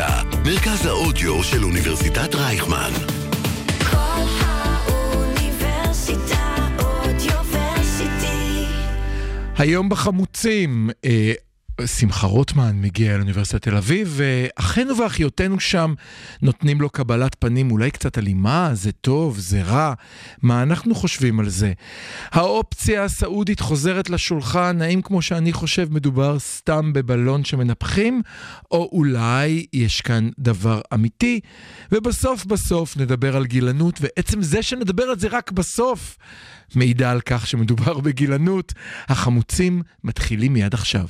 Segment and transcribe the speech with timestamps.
[0.00, 2.90] האוניברסיטה, מרכז האודיו של אוניברסיטת רייכמן.
[3.90, 5.88] כל האוניברסיטה
[6.78, 8.64] אודיוורסיטי.
[9.58, 11.32] היום בחמוצים, אה,
[11.86, 15.94] שמחה רוטמן מגיע לאוניברסיטת תל אביב, ואחינו ואחיותינו שם
[16.42, 19.94] נותנים לו קבלת פנים אולי קצת אלימה, זה טוב, זה רע,
[20.42, 21.72] מה אנחנו חושבים על זה?
[22.30, 28.22] האופציה הסעודית חוזרת לשולחן, האם כמו שאני חושב מדובר סתם בבלון שמנפחים,
[28.70, 31.40] או אולי יש כאן דבר אמיתי?
[31.92, 36.16] ובסוף בסוף נדבר על גילנות, ועצם זה שנדבר על זה רק בסוף,
[36.74, 38.72] מעידה על כך שמדובר בגילנות.
[39.08, 41.06] החמוצים מתחילים מיד עכשיו.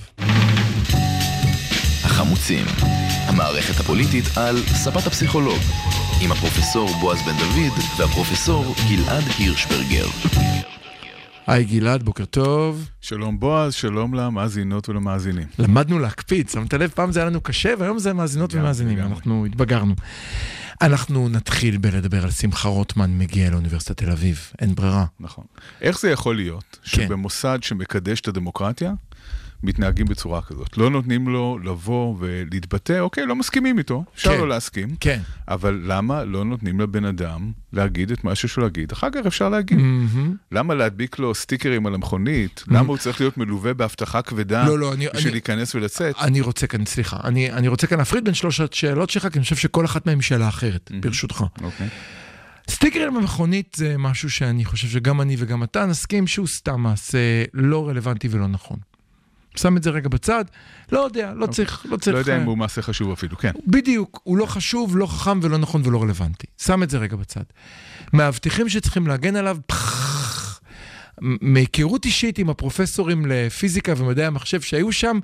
[2.05, 2.67] החמוצים,
[3.27, 5.59] המערכת הפוליטית על ספת הפסיכולוג,
[6.23, 10.07] עם הפרופסור בועז בן דוד והפרופסור גלעד הירשברגר.
[11.47, 12.89] היי גלעד, בוקר טוב.
[13.01, 15.47] שלום בועז, שלום למאזינות ולמאזינים.
[15.59, 16.91] למדנו להקפיד, שמת לב?
[16.91, 18.99] פעם זה היה לנו קשה, והיום זה מאזינות ומאזינים.
[18.99, 19.95] אנחנו התבגרנו.
[20.83, 25.05] אנחנו נתחיל בלדבר על שמחה רוטמן מגיע לאוניברסיטת תל אביב, אין ברירה.
[25.21, 25.45] נכון.
[25.81, 26.89] איך זה יכול להיות כן.
[26.89, 28.93] שבמוסד שמקדש את הדמוקרטיה,
[29.63, 30.79] מתנהגים בצורה כזאת?
[30.79, 34.39] לא נותנים לו לבוא ולהתבטא, אוקיי, לא מסכימים איתו, אפשר כן.
[34.41, 35.21] לא להסכים, כן.
[35.49, 38.93] אבל למה לא נותנים לבן אדם להגיד את מה שיש לו להגיד?
[38.93, 39.79] אחר כך אפשר להגיד.
[39.79, 40.37] מהמם.
[40.53, 42.65] למה להדביק לו סטיקרים על המכונית?
[42.69, 46.15] למה הוא צריך להיות מלווה באבטחה כבדה לא, לא, אני- בשביל אני- להיכנס ולצאת?
[46.21, 49.43] אני רוצה כאן, סליחה, אני, אני רוצה כאן להפריד בין שלושת שאלות שלך, כי אני
[49.45, 51.45] חושב שכל אחת מהן היא שאלה אחרת, ברשותך.
[51.63, 51.89] אוקיי.
[52.71, 57.19] סטיקרים במכונית זה משהו שאני חושב שגם אני וגם אתה נסכים שהוא סתם מעשה
[57.55, 58.79] לא רלוונטי ולא נכון.
[59.57, 60.45] שם את זה רגע בצד,
[60.93, 62.15] לא יודע, לא צריך, לא צריך...
[62.15, 63.53] לא יודע אה, אם הוא מעשה חשוב אפילו, כן.
[63.67, 66.47] בדיוק, הוא לא חשוב, לא חכם ולא נכון ולא רלוונטי.
[66.59, 67.43] שם את זה רגע בצד.
[68.13, 69.57] מאבטחים שצריכים להגן עליו,
[71.21, 75.19] מהיכרות אישית עם הפרופסורים לפיזיקה ומדעי המחשב שהיו שם,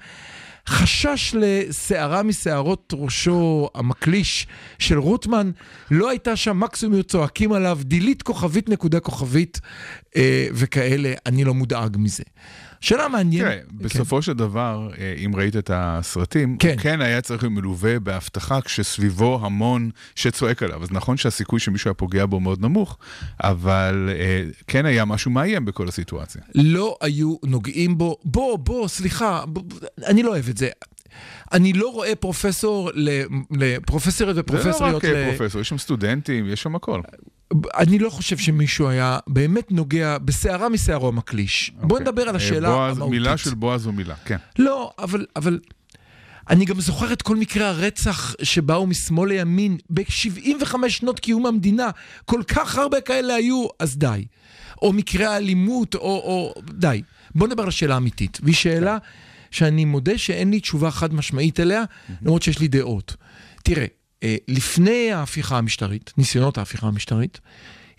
[0.69, 4.47] חשש לשערה משערות ראשו המקליש
[4.79, 5.51] של רוטמן,
[5.91, 9.61] לא הייתה שם מקסימום צועקים עליו, דילית כוכבית נקודה כוכבית
[10.17, 12.23] אה, וכאלה, אני לא מודאג מזה.
[12.81, 13.47] שאלה מעניינת.
[13.47, 16.69] תראה, בסופו של דבר, אה, אם ראית את הסרטים, כן.
[16.69, 20.83] הוא כן היה צריך להיות מלווה באבטחה כשסביבו המון שצועק עליו.
[20.83, 22.99] אז נכון שהסיכוי שמישהו היה פוגע בו מאוד נמוך,
[23.45, 26.43] אבל אה, כן היה משהו מאיים בכל הסיטואציה.
[26.55, 29.63] לא היו נוגעים בו, בוא, בוא, סליחה, בוא,
[30.07, 30.69] אני לא אוהב את זה.
[31.53, 35.15] אני לא רואה פרופסור ל- לפרופסוריות זה לא ופרופסוריות רק ל...
[35.15, 37.01] אה, פרופסור, יש שם סטודנטים, יש שם הכל.
[37.77, 41.73] אני לא חושב שמישהו היה באמת נוגע בשערה משערו המקליש.
[41.75, 42.01] בוא אוקיי.
[42.01, 43.19] נדבר על אה, השאלה בועז, המהותית.
[43.21, 44.37] מילה של בועז זו מילה, כן.
[44.59, 45.59] לא, אבל, אבל
[46.51, 51.91] אני גם זוכר את כל מקרי הרצח שבאו משמאל לימין ב-75 שנות קיום המדינה.
[52.25, 54.25] כל כך הרבה כאלה היו, אז די.
[54.83, 56.55] או מקרי האלימות, או, או...
[56.73, 57.03] די.
[57.35, 58.39] בוא נדבר על השאלה האמיתית.
[58.43, 58.99] והיא שאלה
[59.57, 61.85] שאני מודה שאין לי תשובה חד משמעית אליה,
[62.23, 63.17] למרות שיש לי דעות.
[63.65, 63.87] תראה,
[64.23, 67.41] אה, לפני ההפיכה המשטרית, ניסיונות ההפיכה המשטרית,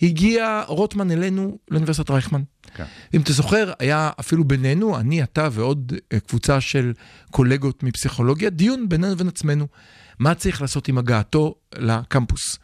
[0.01, 2.41] הגיע רוטמן אלינו לאוניברסיטת רייכמן.
[2.75, 2.83] כן.
[3.13, 6.93] אם אתה זוכר, היה אפילו בינינו, אני, אתה ועוד אה, קבוצה של
[7.31, 9.67] קולגות מפסיכולוגיה, דיון בינינו לבין עצמנו.
[10.19, 12.59] מה צריך לעשות עם הגעתו לקמפוס?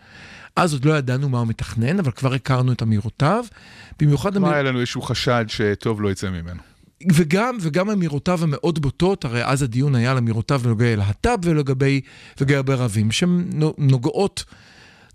[0.56, 3.46] אז עוד לא ידענו מה הוא מתכנן, אבל כבר הכרנו את אמירותיו.
[4.00, 4.54] במיוחד מה אמיר...
[4.54, 6.73] היה לנו איזשהו חשד שטוב לא יצא ממנו.
[7.14, 12.02] וגם, וגם אמירותיו המאוד בוטות, הרי אז הדיון היה על אמירותיו לגבי להט"ב ולגבי
[12.42, 13.10] לגבי ערבים,
[13.54, 14.44] נו- נוגעות,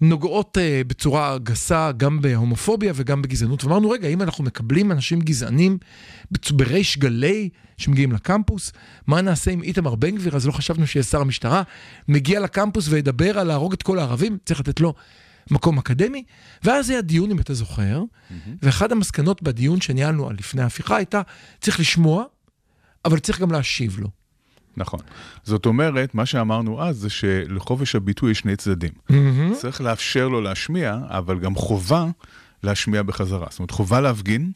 [0.00, 3.65] נוגעות uh, בצורה גסה גם בהומופוביה וגם בגזענות.
[3.65, 5.78] ואמרנו, רגע, אם אנחנו מקבלים אנשים גזענים
[6.50, 8.72] בריש גלי שמגיעים לקמפוס,
[9.06, 10.37] מה נעשה עם איתמר בן גביר?
[10.37, 11.62] אז לא חשבנו שיהיה שר המשטרה,
[12.09, 14.94] מגיע לקמפוס וידבר על להרוג את כל הערבים, צריך לתת לו
[15.50, 16.25] מקום אקדמי.
[16.64, 18.03] ואז היה דיון, אם אתה זוכר,
[18.62, 21.22] ואחת המסקנות בדיון שניהלנו על לפני ההפיכה הייתה,
[21.60, 22.25] צריך לשמוע,
[23.04, 24.08] אבל צריך גם להשיב לו.
[24.76, 25.00] נכון.
[25.44, 28.92] זאת אומרת, מה שאמרנו אז זה שלחופש הביטוי יש שני צדדים.
[29.53, 32.06] צריך לאפשר לו להשמיע, אבל גם חובה
[32.62, 33.47] להשמיע בחזרה.
[33.50, 34.53] זאת אומרת, חובה להפגין,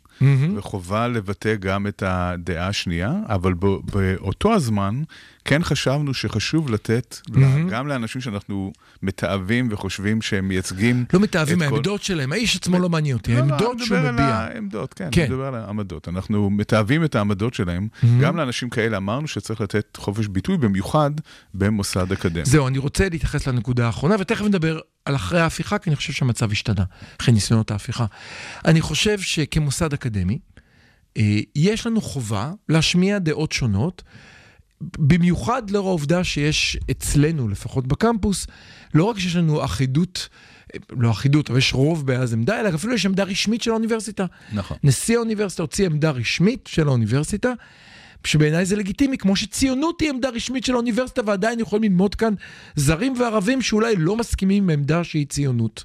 [0.57, 5.03] וחובה לבטא גם את הדעה השנייה, אבל באותו הזמן,
[5.45, 8.73] כן חשבנו שחשוב לתת לה- גם לאנשים שאנחנו
[9.03, 11.05] מתעבים וחושבים שהם מייצגים...
[11.13, 13.97] לא מתאהבים את כל- שלהם, האיש עצמו לא מעניין אותי, לא, לא, העמדות אני שהוא
[13.99, 14.27] מדבר על מביע.
[14.27, 15.21] העמדות, כן, כן.
[15.21, 16.09] אני מדבר על העמדות.
[16.09, 17.89] אנחנו מתעבים את העמדות שלהם.
[18.21, 21.11] גם לאנשים כאלה אמרנו שצריך לתת חופש ביטוי, במיוחד
[21.55, 22.45] במוסד אקדמי.
[22.45, 26.53] זהו, אני רוצה להתייחס לנקודה האחרונה, ותכף נדבר על אחרי ההפיכה, כי אני חושב שהמצב
[26.53, 26.85] השתנה,
[27.21, 28.07] אחרי ניסיונות ההפיכה.
[28.65, 30.39] אני חושב שכמוסד אקדמי,
[31.17, 34.03] אה, יש לנו חובה להשמיע דעות שונות,
[34.99, 38.47] במיוחד לאור העובדה שיש אצלנו, לפחות בקמפוס,
[38.95, 40.29] לא רק שיש לנו אחידות,
[40.91, 44.27] לא אחידות, אבל יש רוב באז עמדה, אלא אפילו יש עמדה רשמית של האוניברסיטה.
[44.53, 44.77] נכון.
[44.85, 47.53] נשיא האוניברסיטה הוציא עמדה רשמית של האוניברסיטה,
[48.27, 52.35] שבעיניי זה לגיטימי, כמו שציונות היא עמדה רשמית של האוניברסיטה ועדיין יכולים ללמוד כאן
[52.77, 55.85] זרים וערבים שאולי לא מסכימים עם עמדה שהיא ציונות.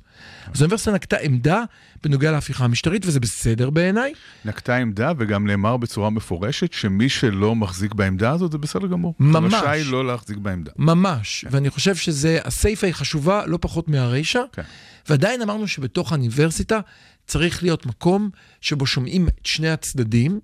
[0.53, 1.63] אז האוניברסיטה נקטה עמדה
[2.03, 4.13] בנוגע להפיכה המשטרית, וזה בסדר בעיניי.
[4.45, 9.13] נקטה עמדה וגם נאמר בצורה מפורשת שמי שלא מחזיק בעמדה הזאת זה בסדר גמור.
[9.19, 9.53] ממש.
[9.53, 10.71] רשאי לא להחזיק בעמדה.
[10.77, 14.61] ממש, ואני חושב שזה, הסיפה היא חשובה לא פחות מהרישה, כן.
[15.09, 16.79] ועדיין אמרנו שבתוך האוניברסיטה
[17.27, 18.29] צריך להיות מקום
[18.61, 20.39] שבו שומעים את שני הצדדים,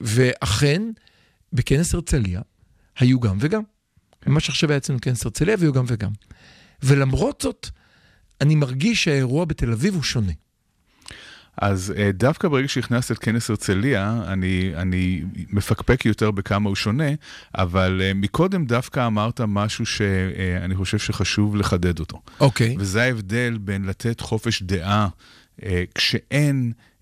[0.00, 0.82] ואכן,
[1.52, 2.40] בכנס הרצליה
[2.98, 3.62] היו גם וגם.
[4.26, 6.10] מה שעכשיו היה אצלנו כנס הרצליה והיו גם וגם.
[6.82, 7.68] ולמרות זאת,
[8.40, 10.32] אני מרגיש שהאירוע בתל אביב הוא שונה.
[11.56, 17.08] אז אה, דווקא ברגע שהכנסת את כנס הרצליה, אני, אני מפקפק יותר בכמה הוא שונה,
[17.54, 22.20] אבל אה, מקודם דווקא אמרת משהו שאני חושב שחשוב לחדד אותו.
[22.40, 22.76] אוקיי.
[22.78, 25.08] וזה ההבדל בין לתת חופש דעה
[25.62, 26.93] אה, כשאין אה,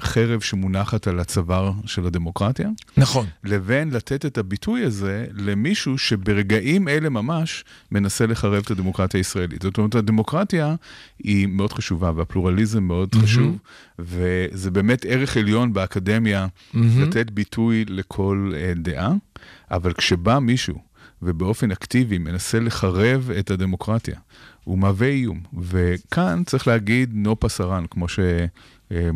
[0.00, 3.26] חרב שמונחת על הצוואר של הדמוקרטיה, נכון.
[3.44, 9.62] לבין לתת את הביטוי הזה למישהו שברגעים אלה ממש מנסה לחרב את הדמוקרטיה הישראלית.
[9.62, 10.74] זאת אומרת, הדמוקרטיה
[11.18, 13.58] היא מאוד חשובה והפלורליזם מאוד חשוב,
[13.98, 19.12] וזה באמת ערך עליון באקדמיה לתת ביטוי לכל אה, דעה,
[19.70, 20.78] אבל כשבא מישהו
[21.22, 24.18] ובאופן אקטיבי מנסה לחרב את הדמוקרטיה,
[24.64, 25.40] הוא מהווה איום.
[25.58, 28.18] וכאן צריך להגיד נו פסרן, כמו ש...
[28.92, 29.10] אה,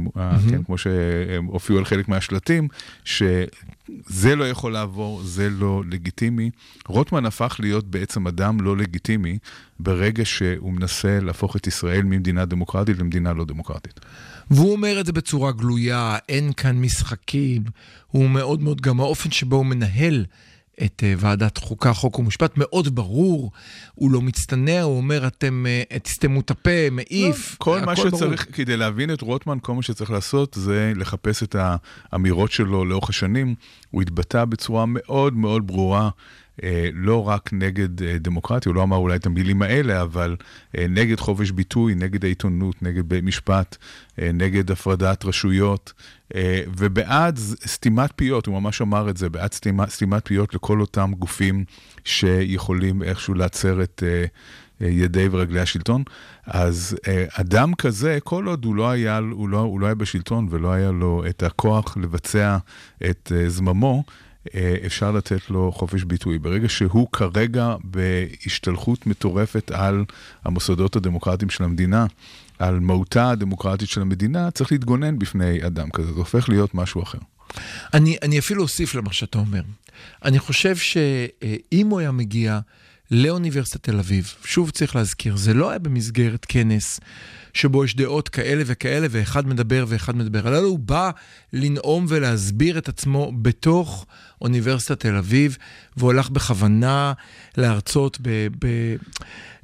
[0.51, 2.69] כן, כמו שהופיעו על חלק מהשלטים,
[3.05, 6.51] שזה לא יכול לעבור, זה לא לגיטימי.
[6.87, 9.39] רוטמן הפך להיות בעצם אדם לא לגיטימי
[9.81, 14.01] ברגע שהוא מנסה להפוך את ישראל ממדינה דמוקרטית למדינה לא דמוקרטית.
[14.51, 17.63] והוא אומר את זה בצורה גלויה, אין כאן משחקים.
[18.07, 20.25] הוא מאוד מאוד, גם האופן שבו הוא מנהל
[20.85, 23.51] את אה, ועדת חוקה, חוק ומשפט מאוד ברור.
[23.95, 27.57] הוא לא מצטנע, הוא אומר, אתם אה, תסתמו את הפה, מעיף.
[27.59, 28.55] כל מה שצריך, ברור.
[28.57, 31.57] כדי להבין את רוטמן, כל מה שצריך לעשות זה לחפש את
[32.13, 33.55] האמירות שלו לאורך השנים.
[33.91, 36.11] הוא התבטא בצורה מאוד מאוד ברורה.
[36.63, 40.37] אה, לא רק נגד אה, דמוקרטיה, הוא לא אמר אולי את המילים האלה, אבל
[40.79, 43.77] אה, נגד חופש ביטוי, נגד העיתונות, נגד בית משפט,
[44.19, 45.93] נגד הפרדת רשויות,
[46.79, 51.65] ובעד סתימת פיות, הוא ממש אמר את זה, בעד סתימת, סתימת פיות לכל אותם גופים
[52.05, 54.03] שיכולים איכשהו לעצר את
[54.81, 56.03] ידי ורגלי השלטון.
[56.47, 56.97] אז
[57.33, 60.91] אדם כזה, כל עוד הוא לא היה, הוא לא, הוא לא היה בשלטון ולא היה
[60.91, 62.59] לו את הכוח לבצע
[63.11, 64.05] את זממו,
[64.87, 66.39] אפשר לתת לו חופש ביטוי.
[66.39, 70.05] ברגע שהוא כרגע בהשתלחות מטורפת על
[70.45, 72.07] המוסדות הדמוקרטיים של המדינה,
[72.59, 77.19] על מהותה הדמוקרטית של המדינה, צריך להתגונן בפני אדם כזה, זה הופך להיות משהו אחר.
[77.95, 79.63] אני, אני אפילו אוסיף למה שאתה אומר.
[80.25, 82.61] אני חושב שאם הוא היה מגיע
[83.11, 87.01] לאוניברסיטת תל אביב, שוב צריך להזכיר, זה לא היה במסגרת כנס
[87.55, 91.11] שבו יש דעות כאלה וכאלה, ואחד מדבר ואחד מדבר, אלא הוא בא
[91.53, 94.07] לנאום ולהסביר את עצמו בתוך
[94.41, 95.59] אוניברסיטת תל אביב,
[96.01, 97.13] והוא הלך בכוונה
[97.57, 98.47] להרצות ב...
[98.59, 98.67] ב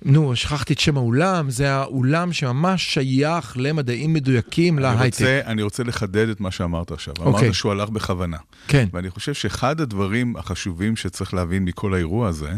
[0.05, 5.25] נו, שכחתי את שם האולם, זה האולם שממש שייך למדעים מדויקים להייטק.
[5.47, 7.15] אני רוצה לחדד את מה שאמרת עכשיו.
[7.19, 7.41] אוקיי.
[7.41, 8.37] אמרת שהוא הלך בכוונה.
[8.69, 8.87] כן.
[8.93, 12.51] ואני חושב שאחד הדברים החשובים שצריך להבין מכל האירוע הזה,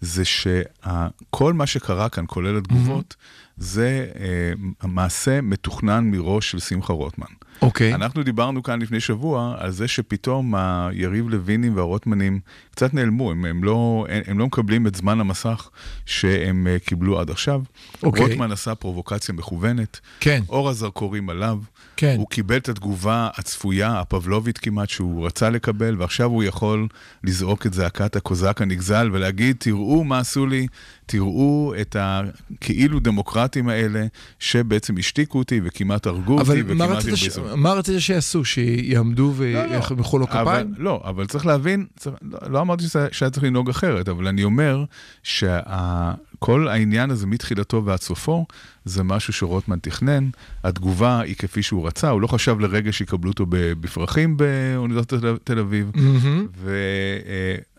[0.00, 3.16] זה שכל מה שקרה כאן, כולל התגובות,
[3.56, 7.26] זה אה, מעשה מתוכנן מראש של שמחה רוטמן.
[7.62, 7.94] אוקיי.
[7.94, 12.40] אנחנו דיברנו כאן לפני שבוע על זה שפתאום היריב לוינים והרוטמנים
[12.70, 15.68] קצת נעלמו, הם, הם, לא, הם, הם לא מקבלים את זמן המסך
[16.06, 17.62] שהם אה, קיבלו עד עכשיו.
[18.02, 18.22] אוקיי.
[18.22, 20.42] רוטמן עשה פרובוקציה מכוונת, כן.
[20.48, 21.58] אור הזרקורים עליו,
[21.96, 22.14] כן.
[22.18, 26.88] הוא קיבל את התגובה הצפויה, הפבלובית כמעט, שהוא רצה לקבל, ועכשיו הוא יכול
[27.24, 30.66] לזעוק את זעקת הקוזק הנגזל ולהגיד, תראו מה עשו לי,
[31.06, 34.06] תראו את הכאילו דמוקרטים האלה,
[34.38, 37.06] שבעצם השתיקו אותי וכמעט הרגו אותי אבל וכמעט ש...
[37.06, 37.56] הרביצו.
[37.56, 38.44] מה רצית שיעשו?
[38.44, 39.86] שיעמדו לא, לא.
[39.90, 40.46] וימחאו לו כפיים?
[40.46, 44.26] אבל, לא, אבל צריך להבין, צריך, לא, לא אמרתי שזה- שהיה צריך לנהוג אחרת, אבל
[44.26, 44.84] אני אומר
[45.22, 48.46] שכל העניין הזה מתחילתו ועד סופו,
[48.84, 50.28] זה משהו שרוטמן תכנן,
[50.64, 55.90] התגובה היא כפי שהוא רצה, הוא לא חשב לרגע שיקבלו אותו בפרחים באוניברסיטת תל- אביב,
[55.94, 56.46] מהמם.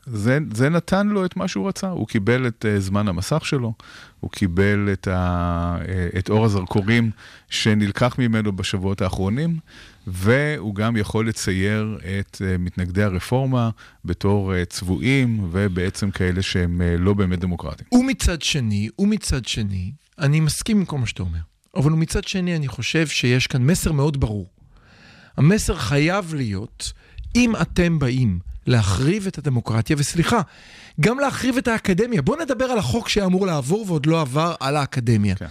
[0.07, 3.73] וזה זה נתן לו את מה שהוא רצה, הוא קיבל את אה, זמן המסך שלו,
[4.19, 7.11] הוא קיבל את, ה, אה, את אור הזרקורים
[7.49, 9.57] שנלקח ממנו בשבועות האחרונים,
[10.07, 13.69] והוא גם יכול לצייר את אה, מתנגדי הרפורמה
[14.05, 17.87] בתור אה, צבועים, ובעצם כאלה שהם אה, לא באמת דמוקרטיים.
[17.91, 21.39] ומצד שני, ומצד שני, אני מסכים עם כל מה שאתה אומר,
[21.75, 24.49] אבל מצד שני אני חושב שיש כאן מסר מאוד ברור.
[25.37, 26.93] המסר חייב להיות,
[27.35, 30.41] אם אתם באים להחריב את הדמוקרטיה, וסליחה,
[31.01, 32.21] גם להחריב את האקדמיה.
[32.21, 35.35] בואו נדבר על החוק שאמור לעבור ועוד לא עבר על האקדמיה.
[35.35, 35.45] כן.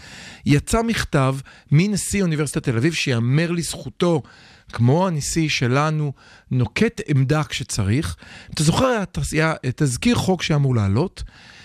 [0.46, 1.36] יצא מכתב
[1.72, 4.22] מנשיא אוניברסיטת תל אביב, שיאמר לזכותו,
[4.72, 6.12] כמו הנשיא שלנו,
[6.50, 8.16] נוקט עמדה כשצריך.
[8.54, 9.02] אתה זוכר
[9.76, 11.22] תזכיר חוק שאמור לעלות,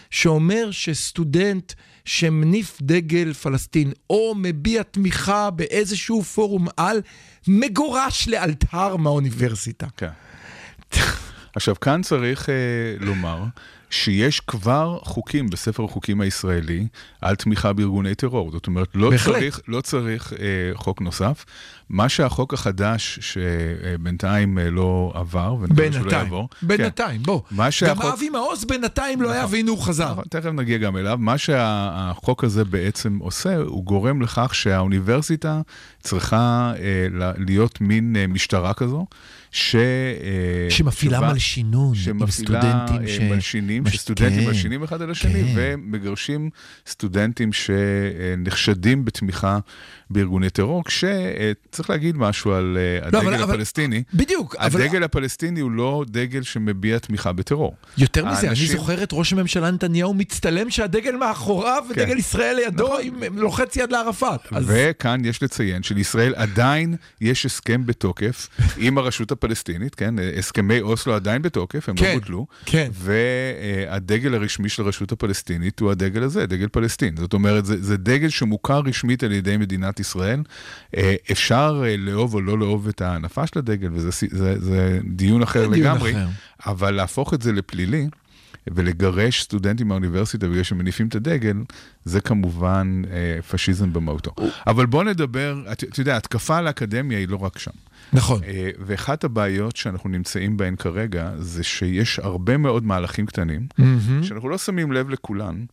[0.10, 1.74] שאומר שסטודנט
[2.06, 7.02] שמניף דגל פלסטין או מביע תמיכה באיזשהו פורום על,
[7.48, 9.88] מגורש לאלתר מהאוניברסיטה.
[9.98, 10.10] כן.
[11.56, 12.56] עכשיו, כאן צריך אה,
[13.00, 13.44] לומר
[13.90, 16.88] שיש כבר חוקים בספר החוקים הישראלי
[17.22, 18.52] על תמיכה בארגוני טרור.
[18.52, 19.36] זאת אומרת, לא בהחלט.
[19.36, 20.38] צריך, לא צריך אה,
[20.74, 21.46] חוק נוסף.
[21.92, 26.50] מה שהחוק החדש, שבינתיים אה, לא עבר, ונקווה שלא בינתיים, יעבור.
[26.62, 27.42] בינתיים, בוא.
[27.52, 29.54] מה גם שהחוק- אבי מעוז בינתיים לא היה נכון.
[29.56, 30.12] והנה הוא חזר.
[30.12, 31.18] נכון, תכף נגיע גם אליו.
[31.22, 35.62] מה שהחוק הזה בעצם עושה, הוא גורם לכך שהאוניברסיטה
[36.04, 37.08] צריכה אה,
[37.38, 39.06] להיות מין אה, משטרה כזו,
[39.52, 39.76] ש...
[39.76, 39.82] אה,
[40.70, 43.20] שמפעילה שבה- מלשינון עם שמפעילה סטודנטים אה, ש...
[43.20, 45.54] מלשינים, מש- שסטודנטים כן, מלשינים אחד על השני, כן.
[45.56, 46.50] ומגרשים
[46.88, 49.60] סטודנטים שנחשדים בתמיכה
[50.10, 50.84] בארגוני טרור,
[51.82, 54.04] כשצריך להגיד משהו על אה, לא, אבל- הדגל אבל- הפלסטיני.
[54.14, 57.76] בדיוק, אבל הדגל הפלסטיני הוא לא דגל שמביע תמיכה בטרור.
[57.98, 62.02] יותר מזה, אני האנשים- זוכר את ראש הממשלה נתניהו מצטלם שהדגל מאחוריו כן.
[62.02, 63.02] ודגל ישראל לידו נכון.
[63.28, 64.40] עם לוחץ יד לערפאת.
[64.52, 70.16] אז וכאן יש לציין שלישראל עדיין יש הסכם בתוקף עם הרשות הפלסטינית, כן?
[70.38, 72.48] הסכמי אוסלו עדיין בתוקף, הם כן, לא בוטלו.
[72.66, 72.90] כן.
[72.94, 77.16] והדגל הרשמי של הרשות הפלסטינית הוא הדגל הזה, דגל פלסטין.
[77.18, 80.40] זאת אומרת, זה, זה דגל שמוכר רשמית על ידי מדינת ישראל.
[80.98, 81.16] אה,
[81.72, 85.70] אפשר אה, לאהוב או לא לאהוב את ההנפה של הדגל, וזה זה, זה דיון אחר
[85.70, 86.28] זה דיון לגמרי, אחר.
[86.66, 88.08] אבל להפוך את זה לפלילי,
[88.68, 91.58] ולגרש סטודנטים מהאוניברסיטה בגלל שמניפים את הדגל,
[92.06, 94.32] זה כמובן אה, פשיזם במהותו.
[94.68, 97.72] אבל בוא נדבר, אתה אתה יודע, התקפה על האקדמיה היא לא רק שם.
[98.14, 98.44] נכון.
[98.44, 104.24] אה, ואחת הבעיות שאנחנו נמצאים בהן כרגע, זה שיש הרבה מאוד מהלכים קטנים, מהמם.
[104.24, 105.66] שאנחנו לא שמים לב לכולן,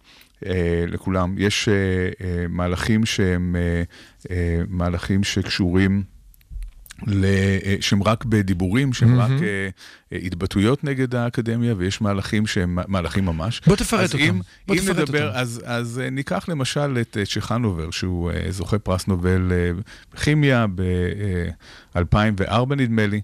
[0.47, 1.35] אה, לכולם.
[1.38, 3.56] יש אה, מהלכים שהם
[4.68, 6.02] מהלכים שקשורים...
[7.24, 9.36] אה, שהם רק בדיבורים, שהם מהמם.
[9.36, 9.68] רק אה,
[10.18, 13.60] התבטאויות נגד האקדמיה, ויש מהלכים שהם מהלכים ממש.
[13.66, 14.24] בוא תפרט אז אותם.
[14.24, 15.38] אם, בוא אם תפרט נדבר, אותם.
[15.38, 19.70] אז, אז ניקח למשל את צ'חנובר, שהוא אה, זוכה פרס נובל אה,
[20.14, 23.20] בכימיה ב-2004 נדמה לי.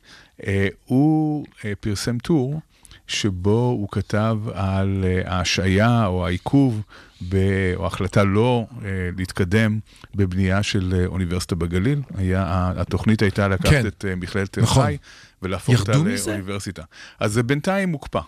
[0.47, 2.61] אה, הוא אה, פרסם טור
[3.07, 6.83] שבו הוא כתב על אה, ההשעיה או העיכוב,
[7.29, 7.37] ב,
[7.77, 9.79] או החלטה לא אה, להתקדם
[10.15, 12.03] בבנייה של אה, אוניברסיטה בגליל.
[12.15, 13.87] היה, התוכנית הייתה לקחת כן.
[13.87, 14.87] את מכללת תל נכון.
[14.87, 14.97] חי
[15.43, 15.93] ולהפוך אותה?
[16.27, 16.83] לאוניברסיטה.
[17.21, 18.21] אז זה בינתיים מוקפא.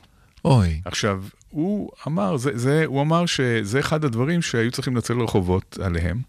[0.45, 0.81] אוי.
[0.85, 6.21] עכשיו, הוא אמר, זה, זה, הוא אמר שזה אחד הדברים שהיו צריכים לצאת לרחובות עליהם,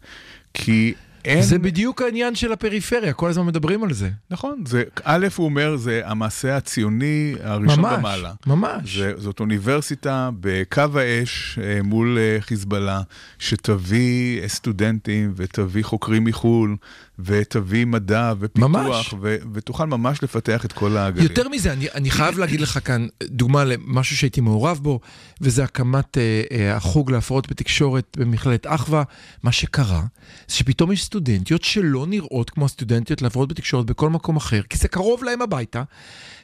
[0.53, 0.93] כי
[1.27, 1.41] אין...
[1.41, 4.09] זה בדיוק העניין של הפריפריה, כל הזמן מדברים על זה.
[4.29, 8.33] נכון, זה, א', הוא אומר, זה המעשה הציוני הראשון ממש, במעלה.
[8.47, 8.97] ממש.
[8.97, 13.01] זה, זאת אוניברסיטה בקו האש אה, מול אה, חיזבאללה,
[13.39, 16.75] שתביא סטודנטים ותביא חוקרים מחו"ל,
[17.19, 19.13] ותביא מדע ופיתוח, ממש.
[19.21, 21.23] ו, ותוכל ממש לפתח את כל הגליל.
[21.23, 24.99] יותר מזה, אני, אני חייב להגיד לך כאן דוגמה למשהו שהייתי מעורב בו,
[25.41, 29.03] וזה הקמת אה, אה, החוג להפרעות בתקשורת במכללת אחווה.
[29.43, 30.01] מה שקרה,
[30.47, 34.87] זה שפתאום יש סטודנטיות שלא נראות כמו הסטודנטיות להפרעות בתקשורת בכל מקום אחר, כי זה
[34.87, 35.83] קרוב להם הביתה,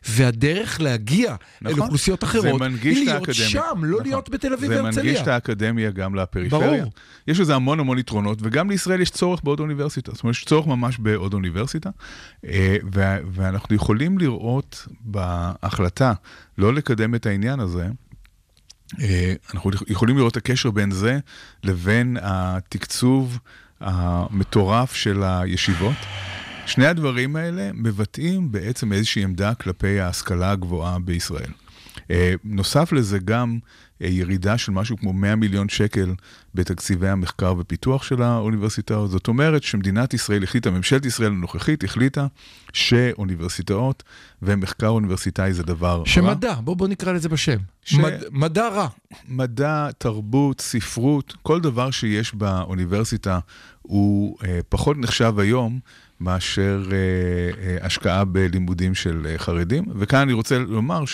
[0.07, 1.77] והדרך להגיע נכון.
[1.77, 3.49] אל אוכלוסיות אחרות, היא להיות האקדמיה.
[3.49, 4.03] שם, לא נכון.
[4.03, 5.33] להיות בתל אביב זה מנגיש את והרצליה.
[5.35, 6.77] האקדמיה גם לפריפריה.
[6.77, 6.91] ברור.
[7.27, 10.11] יש לזה המון המון יתרונות, וגם לישראל יש צורך בעוד אוניברסיטה.
[10.13, 11.89] זאת אומרת, יש צורך ממש בעוד אוניברסיטה,
[12.45, 12.77] אה,
[13.31, 16.13] ואנחנו יכולים לראות בהחלטה
[16.57, 17.89] לא לקדם את העניין הזה,
[19.01, 21.19] אה, אנחנו יכולים לראות את הקשר בין זה
[21.63, 23.39] לבין התקצוב
[23.79, 25.97] המטורף של הישיבות.
[26.65, 31.51] שני הדברים האלה מבטאים בעצם איזושהי עמדה כלפי ההשכלה הגבוהה בישראל.
[32.11, 33.59] אה, נוסף לזה גם
[34.01, 36.13] ירידה של משהו כמו 100 מיליון שקל
[36.55, 39.09] בתקציבי המחקר ופיתוח של האוניברסיטאות.
[39.11, 42.27] זאת אומרת שמדינת ישראל החליטה, ממשלת ישראל הנוכחית החליטה
[42.73, 44.03] שאוניברסיטאות
[44.41, 46.05] ומחקר אוניברסיטאי זה דבר רע.
[46.05, 47.57] שמדע, בוא, בוא נקרא לזה בשם.
[47.85, 48.87] ש- מד, מדע רע.
[49.27, 53.39] מדע, תרבות, ספרות, כל דבר שיש באוניברסיטה
[53.81, 55.79] הוא אה, פחות נחשב היום
[56.19, 56.97] מאשר אה,
[57.67, 59.85] אה, השקעה בלימודים של אה, חרדים.
[59.95, 61.05] וכאן אני רוצה לומר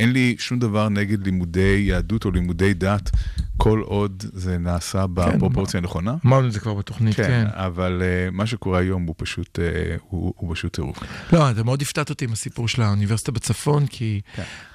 [0.00, 3.10] שאין לי שום דבר נגד לימודי יהדות או לימודי דת,
[3.56, 6.14] כל עוד זה נעשה בפרופורציה הנכונה.
[6.26, 7.22] אמרנו את זה כבר בתוכנית, כן.
[7.22, 10.98] כן, אבל uh, מה שקורה היום הוא פשוט, uh, הוא, הוא פשוט טירוף.
[11.32, 14.20] לא, אתה מאוד הפתעת אותי עם הסיפור של האוניברסיטה בצפון, כי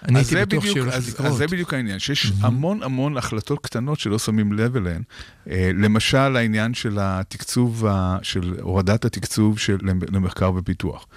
[0.08, 1.28] אני אז הייתי בטוח שהיא הולכת לקרות.
[1.28, 5.02] אז זה בדיוק העניין, שיש המון המון החלטות קטנות שלא שמים לב אליהן.
[5.50, 7.86] אה, למשל, העניין של התקצוב,
[8.22, 9.78] של הורדת התקצוב של,
[10.12, 11.08] למחקר ופיתוח.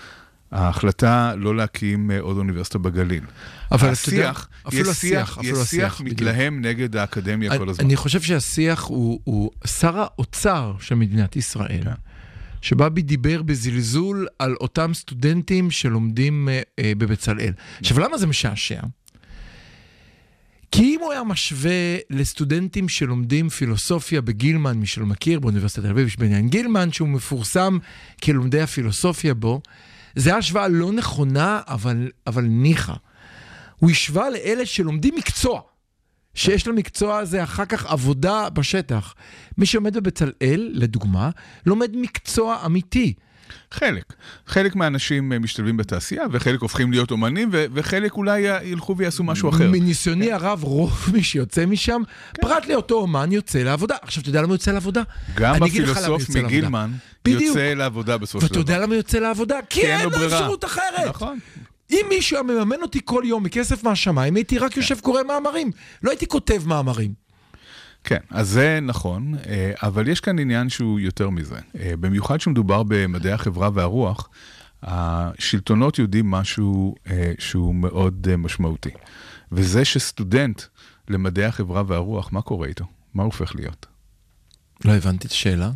[0.52, 3.24] ההחלטה לא להקים אה, עוד אוניברסיטה בגליל.
[3.72, 6.00] אבל אתה יודע, השיח, אפילו השיח, שיח, אפילו יש השיח.
[6.00, 7.84] מתלהם נגד האקדמיה כל הזמן.
[7.84, 11.84] אני חושב שהשיח הוא, הוא שר האוצר של מדינת ישראל.
[11.84, 11.90] כן.
[12.62, 17.52] שבבי דיבר בזלזול על אותם סטודנטים שלומדים אה, אה, בבצלאל.
[17.80, 18.80] עכשיו, למה זה משעשע?
[20.72, 26.06] כי אם הוא היה משווה לסטודנטים שלומדים פילוסופיה בגילמן, מי שלא מכיר, באוניברסיטת תל אביב
[26.06, 27.78] יש בניין גילמן, שהוא מפורסם
[28.22, 29.60] כלומדי הפילוסופיה בו,
[30.18, 32.94] זו השוואה לא נכונה, אבל, אבל ניחא.
[33.76, 35.60] הוא השווה לאלה שלומדים מקצוע,
[36.34, 39.14] שיש למקצוע הזה אחר כך עבודה בשטח.
[39.58, 41.30] מי שעומד בבצלאל, לדוגמה,
[41.66, 43.14] לומד מקצוע אמיתי.
[43.70, 44.04] חלק.
[44.46, 49.24] חלק מהאנשים אה, משתלבים בתעשייה, וחלק הופכים להיות אומנים, ו- וחלק אולי אה, ילכו ויעשו
[49.24, 49.70] משהו אחר.
[49.70, 52.02] מניסיוני הרב, רוב מי שיוצא משם,
[52.40, 53.96] פרט לאותו אומן יוצא לעבודה.
[54.02, 55.02] עכשיו, אתה יודע למה הוא יוצא לעבודה?
[55.34, 56.22] גם הפילוסוף.
[56.36, 56.90] מגילמן.
[57.26, 58.82] יוצא לעבודה בסופו של ואתה יודע דבר.
[58.82, 59.58] למה יוצא לעבודה?
[59.70, 60.26] כי אין לו.
[60.26, 61.08] אפשרות אחרת.
[61.08, 61.38] נכון.
[61.90, 65.70] אם מישהו היה מממן אותי כל יום מכסף מהשמיים, הייתי רק יושב קורא מאמרים.
[66.02, 67.27] לא הייתי כותב מאמרים.
[68.04, 71.58] כן, אז זה נכון, אה, אבל יש כאן עניין שהוא יותר מזה.
[71.80, 74.28] אה, במיוחד כשמדובר במדעי החברה והרוח,
[74.82, 78.90] השלטונות יודעים משהו אה, שהוא מאוד משמעותי.
[79.52, 80.62] וזה שסטודנט
[81.08, 82.84] למדעי החברה והרוח, מה קורה איתו?
[83.14, 83.86] מה הוא הופך להיות?
[84.84, 85.70] לא הבנתי את השאלה.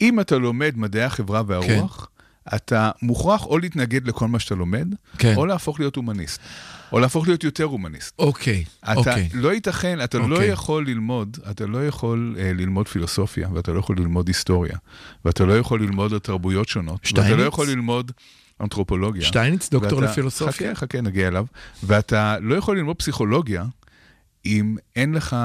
[0.00, 2.08] אם אתה לומד מדעי החברה והרוח,
[2.54, 5.34] אתה מוכרח או להתנגד לכל מה שאתה לומד, כן.
[5.36, 6.40] או להפוך להיות הומניסט.
[6.92, 8.14] או להפוך להיות יותר הומניסט.
[8.18, 9.28] אוקיי, אתה אוקיי.
[9.34, 10.48] לא ייתכן, אתה לא אוקיי.
[10.48, 14.76] יכול ללמוד, אתה לא יכול uh, ללמוד פילוסופיה, ואתה לא יכול ללמוד היסטוריה,
[15.24, 17.38] ואתה לא יכול ללמוד על תרבויות שונות, ואתה שטייניץ?
[17.38, 18.12] לא יכול ללמוד
[18.60, 19.22] אנתרופולוגיה.
[19.22, 20.74] שטייניץ, דוקטור ואתה- לפילוסופיה?
[20.74, 21.46] חכה, חכה, נגיע אליו.
[21.82, 23.64] ואתה לא יכול ללמוד פסיכולוגיה
[24.48, 25.36] אם אין לך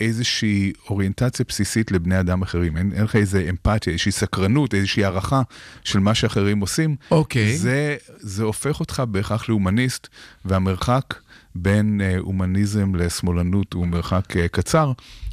[0.00, 5.42] איזושהי אוריינטציה בסיסית לבני אדם אחרים, אין, אין לך איזו אמפתיה, איזושהי סקרנות, איזושהי הערכה
[5.84, 6.96] של מה שאחרים עושים.
[7.10, 7.56] אוקיי.
[7.56, 10.08] זה, זה הופך אותך בהכרח להומניסט,
[10.44, 11.14] והמרחק
[11.54, 14.92] בין אה, הומניזם לשמאלנות הוא מרחק אה, קצר.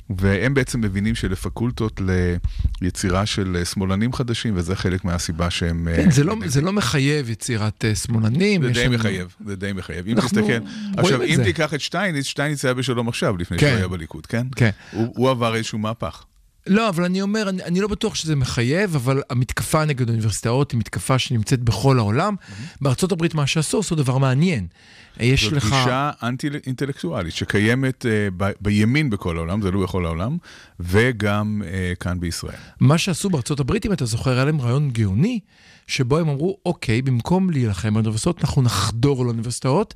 [0.10, 2.02] והם בעצם מבינים שלפקולטות
[2.82, 5.88] ליצירה של אה, שמאלנים חדשים, וזה חלק מהסיבה שהם...
[5.88, 8.64] אה, כן, זה לא- זה לא מחייב יצירת אה, שמאלנים.
[8.64, 10.08] זה די מחייב, זה די מחייב.
[10.08, 10.42] אם תסתכל,
[10.98, 11.40] עכשיו, אם.
[11.44, 13.68] תיקח את שטייניץ, שטייניץ היה בשלום עכשיו, לפני כן.
[13.68, 14.48] שהוא היה בליכוד, כן?
[14.56, 14.70] כן.
[14.92, 16.24] הוא הוא עבר איזשהו מהפך.
[16.68, 20.80] לא, אבל אני אומר, אני, אני לא בטוח שזה מחייב, אבל המתקפה נגד האוניברסיטאות היא
[20.80, 22.36] מתקפה שנמצאת בכל העולם.
[22.82, 24.68] בארצות הברית מה שעשו, עשו דבר מעניין.
[25.20, 25.64] יש זאת לך...
[25.64, 30.38] גישה אנטי-אינטלקטואלית שקיימת אה, ב- בימין בכל העולם, זה לא בכל העולם,
[30.80, 32.56] וגם אה, כאן בישראל.
[32.80, 35.40] מה שעשו בארצות הברית, אם אתה זוכר, היה להם רעיון גאוני,
[35.88, 39.94] שבו הם אמרו, אוקיי, במקום להילחם באוניברסיטאות, אנחנו נחדור לאוניברסיטאות,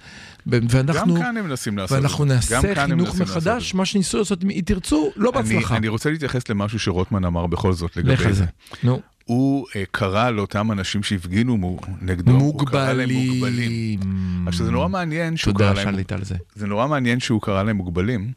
[0.48, 1.16] ואנחנו...
[1.16, 2.08] גם כאן הם מנסים לעשות את זה.
[2.08, 3.78] ואנחנו נעשה חינוך מחדש, זה.
[3.78, 5.78] מה שניסו לעשות, אם תרצו, לא אני, בהצלחה.
[5.78, 8.46] אני רוצה להתייחס למשהו שרוטמן אמר בכל זאת לגבי על זה.
[8.84, 9.02] נו.
[9.28, 13.30] הוא אה, קרא לאותם אנשים שהפגינו נגדו, הוא קרא להם מוגבלים.
[13.30, 14.48] מוגבלים.
[14.48, 16.36] עכשיו זה נורא מעניין שהוא תודה קרא להם, שעלית על זה.
[16.56, 18.32] זה נורא מעניין שהוא קרא להם מוגבלים.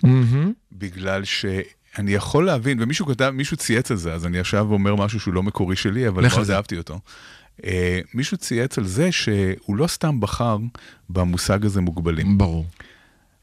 [0.72, 5.20] בגלל שאני יכול להבין, ומישהו כתב, מישהו צייץ על זה, אז אני עכשיו אומר משהו
[5.20, 6.56] שהוא לא מקורי שלי, אבל מאוד זה.
[6.56, 6.98] אהבתי אותו.
[7.60, 7.62] Uh,
[8.14, 10.56] מישהו צייץ על זה שהוא לא סתם בחר
[11.10, 12.38] במושג הזה מוגבלים.
[12.38, 12.66] ברור.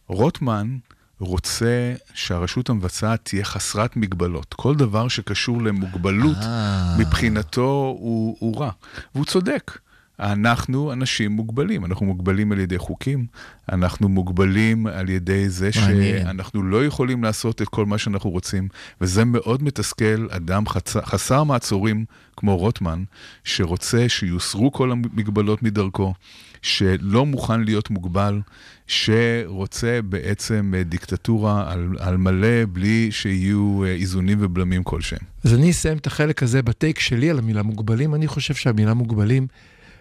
[0.07, 0.77] רוטמן
[1.19, 4.53] רוצה שהרשות המבצעת תהיה חסרת מגבלות.
[4.53, 6.95] כל דבר שקשור למוגבלות, אה.
[6.99, 8.71] מבחינתו הוא, הוא רע.
[9.15, 9.77] והוא צודק.
[10.19, 13.25] אנחנו אנשים מוגבלים, אנחנו מוגבלים על ידי חוקים,
[13.71, 16.23] אנחנו מוגבלים על ידי זה מעניין.
[16.23, 18.67] שאנחנו לא יכולים לעשות את כל מה שאנחנו רוצים,
[19.01, 20.97] וזה מאוד מתסכל אדם חצ...
[20.97, 22.05] חסר מעצורים
[22.37, 23.03] כמו רוטמן,
[23.43, 26.13] שרוצה שיוסרו כל המגבלות מדרכו,
[26.61, 28.41] שלא מוכן להיות מוגבל,
[28.87, 35.19] שרוצה בעצם אה, דיקטטורה על, על מלא בלי שיהיו אה, איזונים ובלמים כלשהם.
[35.43, 38.15] אז אני אסיים את החלק הזה בטייק שלי על המילה מוגבלים.
[38.15, 39.47] אני חושב שהמילה מוגבלים,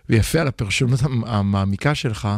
[0.08, 2.28] ויפה על הפרשנות המ- המעמיקה שלך,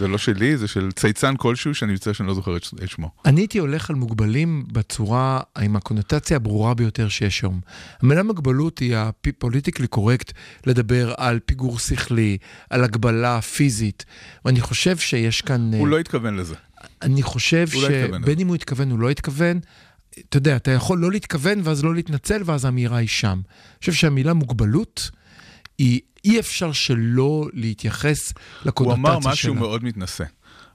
[0.00, 3.10] זה לא שלי, זה של צייצן כלשהו שאני מצטער שאני לא זוכר את, שמו.
[3.24, 7.60] אני הייתי הולך על מוגבלים בצורה, עם הקונוטציה הברורה ביותר שיש היום.
[8.02, 10.32] המילה מוגבלות היא הפוליטיקלי קורקט
[10.66, 12.38] לדבר על פיגור שכלי,
[12.70, 14.04] על הגבלה פיזית,
[14.44, 15.70] ואני חושב שיש כאן...
[15.74, 16.54] הוא אה, לא התכוון לזה.
[17.02, 18.38] אני חושב הוא לא שבין.
[18.40, 19.60] אם הוא התכוון או לא התכוון,
[20.28, 23.28] אתה יודע, אתה יכול לא להתכוון ואז לא להתנצל ואז האמירה היא שם.
[23.46, 25.10] אני חושב שהמילה מוגבלות,
[25.78, 29.16] היא, אי אפשר שלא להתייחס הוא לקונוטציה שלה.
[29.16, 30.24] אמר משהו מאוד מתנשא.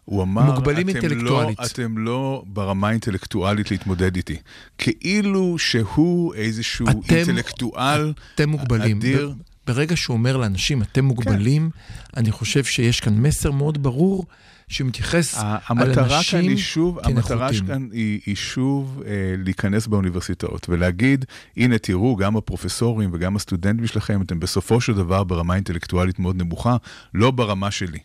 [0.05, 4.35] הוא אמר, מוגבלים אתם אינטלקטואלית." לא, אתם לא ברמה האינטלקטואלית להתמודד איתי.
[4.77, 8.97] כאילו שהוא איזשהו אתם- אינטלקטואל אתם מוגבלים.
[8.97, 9.29] אדיר.
[9.29, 11.69] ב- ברגע שהוא אומר לאנשים, אתם מוגבלים,
[12.17, 14.25] אני חושב שיש כאן מסר מאוד ברור
[14.73, 17.67] שמתייחס על המטרה כאן אנשים היא שוב, המטרה כנחותים.
[17.67, 21.25] כאן היא, היא שוב אה, להיכנס באוניברסיטאות ולהגיד,
[21.57, 26.77] הנה תראו, גם הפרופסורים וגם הסטודנטים שלכם, אתם בסופו של דבר ברמה אינטלקטואלית מאוד נמוכה,
[27.13, 27.99] לא ברמה שלי.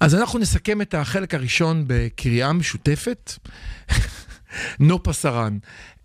[0.00, 3.32] אז אנחנו נסכם את החלק הראשון בקריאה משותפת.
[4.80, 5.58] נו פסרן.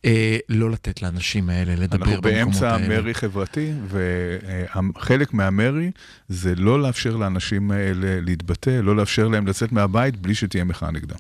[0.05, 2.87] אה, לא לתת לאנשים האלה לדבר אנחנו במקומות באמצע האלה.
[2.87, 5.91] מרי חברתי, וחלק מהמרי
[6.29, 11.15] זה לא לאפשר לאנשים האלה להתבטא, לא לאפשר להם לצאת מהבית בלי שתהיה מחאה נגדם.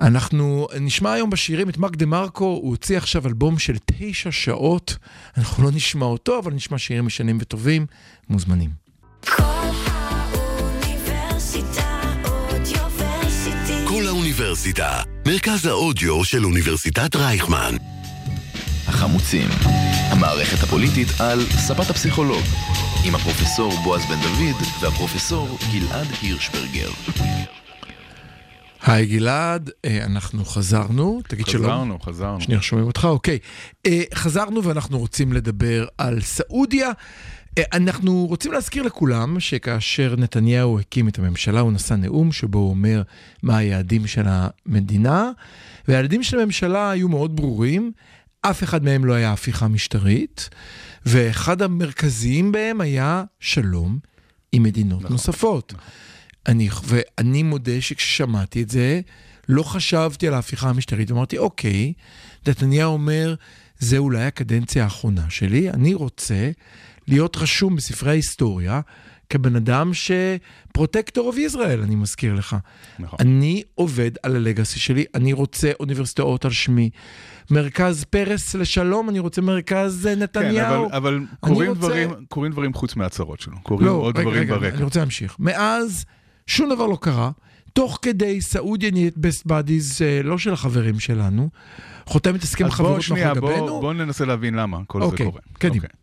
[0.00, 4.96] אנחנו נשמע היום בשירים את מרק דה מרקו, הוא הוציא עכשיו אלבום של תשע שעות.
[5.36, 7.86] אנחנו לא נשמע אותו, אבל נשמע שירים ישנים וטובים.
[8.28, 8.70] מוזמנים.
[9.20, 9.42] כל
[10.32, 13.86] האוניברסיטה אודיוורסיטי.
[13.88, 17.76] כל האוניברסיטה, מרכז האודיו של אוניברסיטת רייכמן.
[18.96, 19.48] החמוצים,
[20.10, 22.42] המערכת הפוליטית על ספת הפסיכולוג,
[23.06, 26.90] עם הפרופסור בועז בן דוד והפרופסור גלעד הירשברגר.
[28.82, 31.64] היי גלעד, אה, אנחנו חזרנו, תגיד שלום.
[31.64, 32.40] חזרנו, חזרנו.
[32.40, 33.04] שנייה, שומעים אותך?
[33.04, 33.38] אוקיי.
[33.86, 36.90] אה, חזרנו ואנחנו רוצים לדבר על סעודיה.
[37.58, 42.70] אה, אנחנו רוצים להזכיר לכולם שכאשר נתניהו הקים את הממשלה, הוא נשא נאום שבו הוא
[42.70, 43.02] אומר
[43.42, 45.30] מה היעדים של המדינה,
[45.88, 47.92] והיעדים של הממשלה היו מאוד ברורים.
[48.50, 50.48] אף אחד מהם לא היה הפיכה משטרית,
[51.06, 53.98] ואחד המרכזיים בהם היה שלום
[54.52, 55.72] עם מדינות נכון, נוספות.
[55.72, 55.84] נכון.
[56.46, 59.00] אני, ואני מודה שכששמעתי את זה,
[59.48, 61.92] לא חשבתי על ההפיכה המשטרית, אמרתי, אוקיי,
[62.46, 63.34] נתניהו אומר,
[63.78, 66.50] זה אולי הקדנציה האחרונה שלי, אני רוצה
[67.08, 68.80] להיות רשום בספרי ההיסטוריה
[69.30, 72.56] כבן אדם שפרוטקטור אוף ישראל, אני מזכיר לך.
[72.98, 73.18] נכון.
[73.20, 76.90] אני עובד על הלגאסי שלי, אני רוצה אוניברסיטאות על שמי.
[77.50, 80.88] מרכז פרס לשלום, אני רוצה מרכז אה, נתניהו.
[80.88, 83.56] כן, אבל, אבל קורים, רוצה- דברים, קורים דברים חוץ מהצהרות שלו.
[83.62, 84.74] קורים לא, עוד רגע, דברים רגע, ברקע.
[84.76, 85.36] אני רוצה להמשיך.
[85.38, 86.04] מאז,
[86.46, 87.30] שום דבר לא קרה.
[87.72, 91.48] תוך כדי סעודיה נהיית best buddies, אה, לא של החברים שלנו,
[92.06, 93.80] חותמת הסכם אז חברות שנייה, מאחורי בוא, גבינו.
[93.80, 95.42] בוא ננסה להבין למה כל אוקיי, זה קורה.
[95.52, 95.84] קדימה.
[95.84, 95.96] Uh,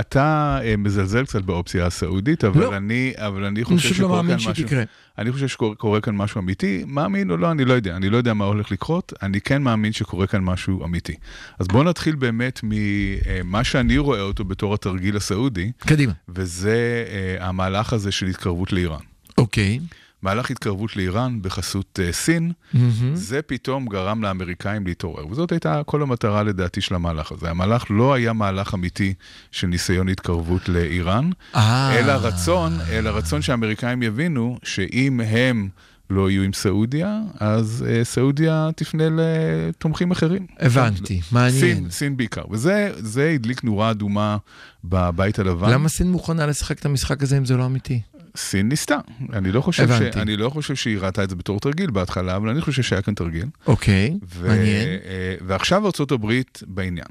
[0.00, 2.76] אתה uh, מזלזל קצת באופציה הסעודית, אבל לא.
[2.76, 4.54] אני, אבל אני חושב לא שקורה כאן משהו.
[4.54, 4.82] שתקרה.
[5.18, 8.34] אני חושב שקורה כאן משהו אמיתי, מאמין או לא, אני לא יודע, אני לא יודע
[8.34, 11.14] מה הולך לקרות, אני כן מאמין שקורה כאן משהו אמיתי.
[11.58, 16.12] אז בואו נתחיל באמת ממה שאני רואה אותו בתור התרגיל הסעודי, קדימה.
[16.28, 17.04] וזה
[17.40, 19.00] המהלך הזה של התקרבות לאיראן.
[19.38, 19.80] אוקיי.
[20.22, 23.14] מהלך התקרבות לאיראן בחסות uh, סין, מהמם.
[23.14, 27.50] זה פתאום גרם לאמריקאים להתעורר, וזאת הייתה כל המטרה לדעתי של המהלך הזה.
[27.50, 29.14] המהלך לא היה מהלך אמיתי
[29.50, 31.98] של ניסיון התקרבות לאיראן, אה.
[31.98, 35.68] אלא רצון, אלא רצון שהאמריקאים יבינו שאם הם
[36.10, 40.46] לא יהיו עם סעודיה, אז uh, סעודיה תפנה לתומכים אחרים.
[40.58, 41.60] הבנתי, מעניין.
[41.60, 42.42] סין, סין בעיקר.
[42.50, 44.36] וזה זה הדליק נורה אדומה
[44.84, 45.70] בבית הלבן.
[45.70, 48.00] למה סין מוכנה לשחק את המשחק הזה אם זה לא אמיתי?
[48.36, 48.98] סין ניסתה.
[49.32, 50.16] אני לא חושב, ש...
[50.16, 53.14] אני לא חושב שהיא ראתה את זה בתור תרגיל בהתחלה, אבל אני חושב שהיה כאן
[53.14, 53.46] תרגיל.
[53.66, 54.48] אוקיי, ו...
[54.48, 54.88] מעניין.
[54.88, 57.06] אה, ועכשיו ארצות הברית בעניין.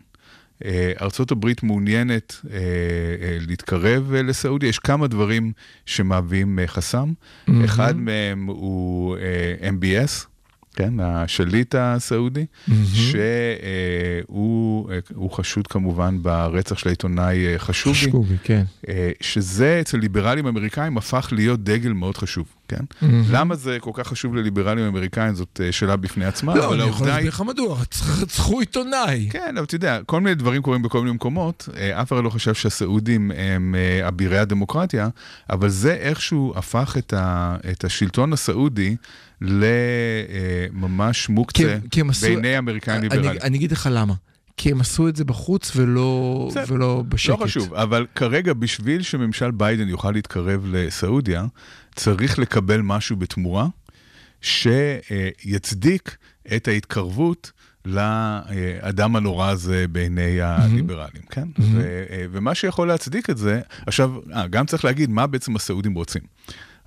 [0.66, 2.58] אה, ארצות הברית מעוניינת אה,
[3.48, 5.52] להתקרב לסעודיה, יש כמה דברים
[5.86, 7.14] שמהווים חסם.
[7.48, 7.64] מהמם.
[7.64, 9.18] אחד מהם הוא
[9.62, 10.26] MBS,
[10.80, 12.86] כן, השליט הסעודי, מהמם.
[12.86, 17.96] שהוא הוא חשוד כמובן ברצח של העיתונאי אה, חשובי.
[17.96, 18.64] חשקוגי, כן.
[18.90, 22.84] אה, שזה אצל ליברלים אמריקאים הפך להיות דגל מאוד חשוב, כן?
[23.02, 23.24] מהמם.
[23.32, 26.90] למה זה כל כך חשוב לליברלים אמריקאים זאת אה, שאלה בפני עצמה, לא, אבל אני
[26.90, 27.28] יכול להסביר.
[27.28, 27.80] לך מדוע,
[28.22, 29.30] רצחו עיתונאי.
[29.32, 32.30] כן, אבל אתה יודע, כל מיני דברים קורים בכל מיני מקומות, אה, אף אחד לא
[32.30, 35.10] חשב שהסעודים הם אה, אבירי הדמוקרטיה,
[35.50, 38.96] אבל זה איכשהו הפך את, ה, את השלטון הסעודי
[39.42, 43.40] לממש מוקצה כי- כי עשו- בעיני אמריקאים אני- ליברליים.
[43.44, 44.14] אני אגיד לך למה.
[44.58, 47.40] כי הם עשו את זה בחוץ ולא, בסדר, ולא בשקט.
[47.40, 51.46] לא חשוב, אבל כרגע בשביל שממשל ביידן יוכל להתקרב לסעודיה,
[51.96, 53.68] צריך לקבל משהו בתמורה
[54.42, 56.18] שיצדיק
[56.56, 57.52] את ההתקרבות
[57.86, 61.48] לאדם הנורא הזה בעיני הליברלים, כן?
[61.60, 61.94] ו-
[62.32, 66.22] ומה שיכול להצדיק את זה, עכשיו, אה, גם צריך להגיד מה בעצם הסעודים רוצים.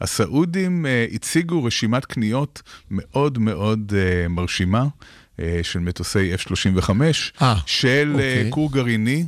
[0.00, 4.86] הסעודים אה, הציגו רשימת קניות מאוד מאוד אה, מרשימה.
[5.40, 6.90] אה, של מטוסי F-35,
[7.42, 8.50] אה, של אוקיי.
[8.50, 9.24] כור גרעיני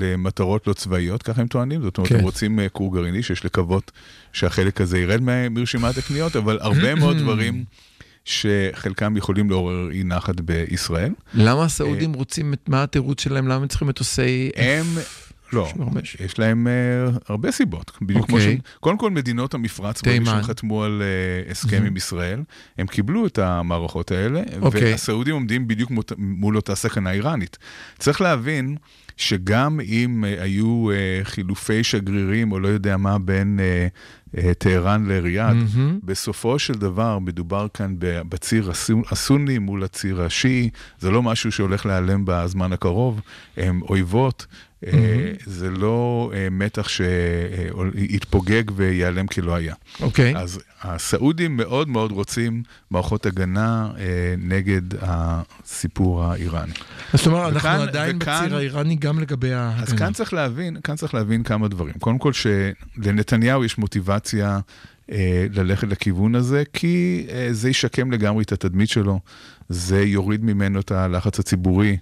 [0.00, 1.82] למטרות לא צבאיות, ככה הם טוענים.
[1.82, 2.16] זאת אומרת, כן.
[2.16, 3.92] הם רוצים כור גרעיני, שיש לקוות
[4.32, 7.64] שהחלק הזה ירד מרשימת הקניות, אבל הרבה מאוד דברים
[8.24, 11.12] שחלקם יכולים לעורר אי נחת בישראל.
[11.34, 14.50] למה הסעודים רוצים, מה התירוץ שלהם, למה הם צריכים מטוסי...
[14.56, 14.86] הם,
[15.52, 16.16] לא, 35?
[16.20, 17.92] יש להם uh, הרבה סיבות.
[18.02, 18.42] בדיוק כמו ש...
[18.42, 18.58] אוקיי.
[18.80, 20.24] קודם כל, מדינות המפרץ, תימן.
[20.24, 21.02] שהם חתמו על
[21.46, 22.42] uh, הסכם עם ישראל,
[22.78, 24.84] הם קיבלו את המערכות האלה, אוקיי.
[24.84, 27.58] והסעודים עומדים בדיוק מות- מול אותה סכנה איראנית.
[27.98, 28.76] צריך להבין
[29.16, 33.86] שגם אם אה, היו אה, חילופי שגרירים או לא יודע מה בין אה,
[34.38, 35.98] אה, טהרן לריאד, מהמם.
[36.04, 41.86] בסופו של דבר מדובר כאן בציר הסו- הסוני מול הציר השיעי, זה לא משהו שהולך
[41.86, 43.20] להיעלם בזמן הקרוב,
[43.56, 44.46] הם אויבות,
[44.86, 44.90] אה,
[45.46, 49.74] זה לא אה, מתח שיתפוגג ויעלם כלא היה.
[50.00, 50.36] אוקיי.
[50.36, 54.04] אז הסעודים מאוד מאוד רוצים מערכות הגנה אה,
[54.38, 56.72] נגד הסיפור האיראני.
[57.14, 59.82] זאת אומרת, אנחנו עדיין וכאן- בציר האיראני גם לגבי ההגנה.
[59.82, 61.94] אז כאן צריך להבין, כאן צריך להבין כמה דברים.
[62.00, 64.58] קודם כל שלנתניהו יש מוטיבציה
[65.52, 69.20] ללכת לכיוון הזה, כי זה ישקם לגמרי את התדמית שלו,
[69.68, 71.96] זה יוריד ממנו את הלחץ הציבורי,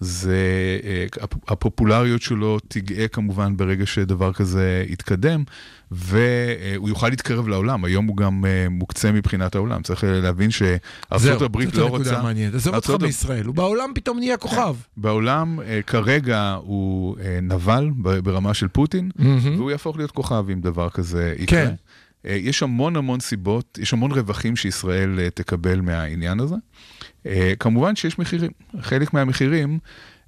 [0.00, 0.36] זה,
[0.84, 5.44] אה, הפ- הפופולריות שלו תגאה כמובן ברגע שדבר כזה יתקדם,
[5.90, 7.84] והוא יוכל להתקרב לעולם.
[7.84, 9.82] היום הוא גם אה, מוקצה מבחינת העולם.
[9.82, 12.10] צריך להבין שארצות הברית זהו, לא זאת רוצה...
[12.10, 12.54] הנקודה המעניינת.
[12.54, 14.74] עזוב אותך בישראל, הוא בעולם פתאום נהיה כוכב.
[14.96, 17.90] בעולם אה, כרגע הוא נבל
[18.24, 19.10] ברמה של פוטין.
[19.56, 21.66] והוא יהפוך להיות כוכב אם דבר כזה יקרה.
[21.66, 21.74] כן.
[22.24, 26.54] יש המון המון סיבות, יש המון רווחים שישראל תקבל מהעניין הזה.
[27.26, 28.50] אה, כמובן שיש מחירים.
[28.80, 29.78] חלק מהמחירים,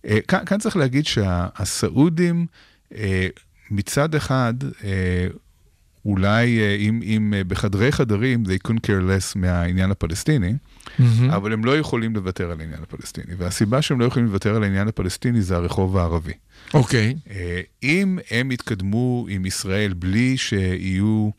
[0.06, 2.46] אה, כאן, כאן צריך להגיד שהסעודים,
[3.70, 5.26] מצד אחד, אה,
[6.04, 10.52] אולי אה, אם, אם אה, בחדרי חדרים they couldn't care less מהעניין הפלסטיני,
[10.98, 11.30] מהמם.
[11.30, 13.34] אבל הם לא יכולים לוותר על העניין הפלסטיני.
[13.38, 16.32] והסיבה שהם לא יכולים לוותר על העניין הפלסטיני זה הרחוב הערבי.
[16.74, 17.14] אוקיי.
[17.30, 21.30] אה, אם הם יתקדמו עם ישראל בלי שיהיו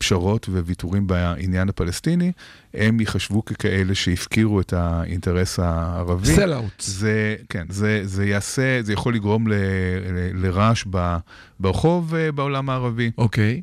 [0.00, 2.32] פשרות וויתורים בעניין הפלסטיני,
[2.74, 6.26] הם ייחשבו ככאלה שהפקירו את האינטרס הערבי.
[6.26, 6.80] סל אאוט.
[6.80, 11.16] זה, כן, זה, זה יעשה, זה יכול לגרום ל, ל, לרעש ב,
[11.60, 13.10] ברחוב אה, בעולם הערבי.
[13.18, 13.62] אוקיי.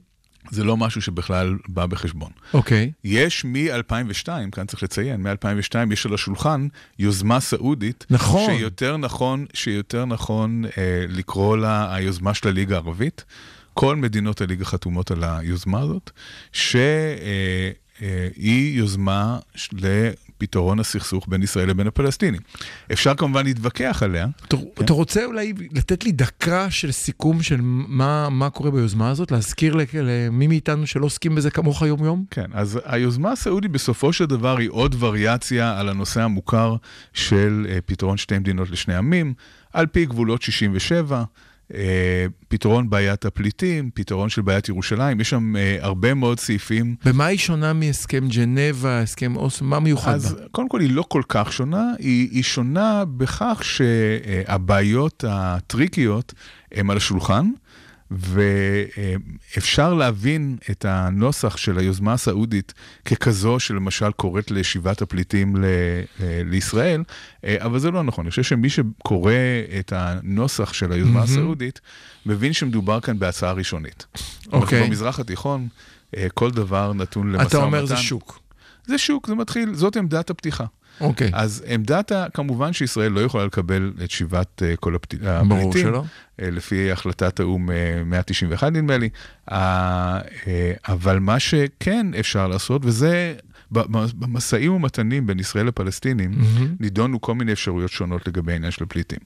[0.51, 2.31] זה לא משהו שבכלל בא בחשבון.
[2.53, 2.91] אוקיי.
[3.03, 6.67] יש מ-2002, כאן צריך לציין, מ-2002 יש על השולחן
[6.99, 8.05] יוזמה סעודית.
[8.09, 8.55] נכון.
[8.57, 13.25] שיותר נכון, שיותר נכון אה, לקרוא לה היוזמה של הליגה הערבית.
[13.79, 16.11] כל מדינות הליגה חתומות על היוזמה הזאת,
[16.51, 17.73] שהיא
[18.35, 19.39] היא יוזמה
[19.73, 22.41] לפתרון הסכסוך בין ישראל לבין הפלסטינים.
[22.93, 24.27] אפשר כמובן להתווכח עליה.
[24.47, 24.83] אתה- כן.
[24.85, 29.31] אתה רוצה אולי לתת לי דקה של סיכום של מה מה קורה ביוזמה הזאת?
[29.31, 32.25] להזכיר למי מאיתנו שלא עוסקים בזה כמוך יום-יום?
[32.31, 36.75] כן, אז היוזמה הסעודית בסופו של דבר היא עוד וריאציה על הנושא המוכר
[37.13, 39.33] של אה, פתרון שתי מדינות לשני עמים,
[39.73, 41.23] על פי גבולות 67, אה,
[42.47, 46.95] פתרון בעיית הפליטים, פתרון של בעיית ירושלים, יש שם אה, הרבה מאוד סעיפים.
[47.05, 49.67] במה היא שונה מהסכם ג'נבה, הסכם אוסלו?
[49.67, 50.41] מה מיוחד אז בה?
[50.51, 56.33] קודם כל היא לא כל כך שונה, היא, היא שונה בכך שהבעיות הטריקיות
[56.71, 57.49] הן על השולחן,
[58.11, 62.73] ואפשר להבין את הנוסח של היוזמה הסעודית
[63.05, 65.63] ככזו שלמשל קוראת לשיבת הפליטים ל-
[66.21, 67.03] אה, לישראל,
[67.43, 68.25] אה, אבל זה לא נכון.
[68.25, 69.33] אני חושב שמי שקורא
[69.79, 71.23] את הנוסח של היוזמה מהמם.
[71.23, 71.81] הסעודית,
[72.25, 74.05] מבין שמדובר כאן בהצעה ראשונית.
[74.51, 74.59] אוקיי.
[74.79, 75.67] אנחנו במזרח התיכון,
[76.17, 77.47] אה, כל דבר נתון למשא ומתן.
[77.57, 78.39] אתה אומר זה שוק.
[78.85, 80.65] זה שוק, זה מתחיל, זאת עמדת הפתיחה.
[81.01, 81.29] אוקיי.
[81.33, 85.15] אז עמדת, כמובן שישראל לא יכולה לקבל את שיבת אה, כל הפת-
[85.47, 85.81] ברור הפליטים.
[85.87, 86.03] שלא.
[86.41, 89.09] אה, לפי החלטת האו"ם אה, 191 נדמה לי.
[89.51, 89.57] אה,
[90.47, 93.33] אה, אבל מה שכן אפשר לעשות, וזה
[93.71, 96.75] במשאים ומתנים בין ישראל לפלסטינים, מהמם.
[96.79, 99.19] נידונו כל מיני אפשרויות שונות לגבי העניין של הפליטים.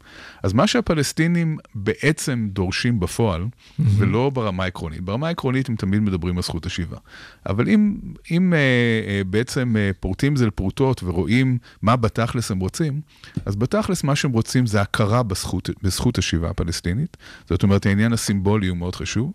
[0.43, 3.45] אז מה שהפלסטינים בעצם דורשים בפועל,
[3.80, 6.97] ולא ברמה העקרונית, ברמה העקרונית הם תמיד מדברים על זכות השיבה.
[7.45, 7.95] אבל אם,
[8.32, 8.60] אם אה,
[9.08, 13.01] אה, בעצם אה, פורטים זה לפרוטות ורואים מה בתכלס הם רוצים,
[13.45, 17.17] אז בתכלס מה שהם רוצים זה הכרה בזכות, בזכות השיבה הפלסטינית.
[17.49, 19.32] זאת אומרת, העניין הסימבולי הוא מאוד חשוב.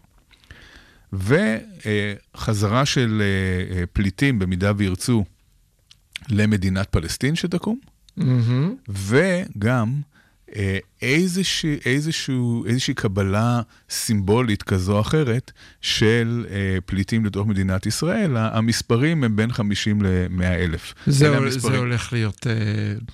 [1.18, 5.24] וחזרה של אה, אה, פליטים, במידה וירצו,
[6.28, 7.78] למדינת פלסטין שתקום.
[8.16, 8.74] מהמם.
[8.88, 10.00] וגם
[10.56, 18.36] אה, איזושהי, איזשהו, איזושהי קבלה סימבולית כזו או אחרת של אה, פליטים לתוך מדינת ישראל.
[18.36, 20.94] המספרים הם בין 50 ל-100 אלף.
[21.06, 21.50] זה הול-.
[21.50, 22.52] זה הולך להיות, אה,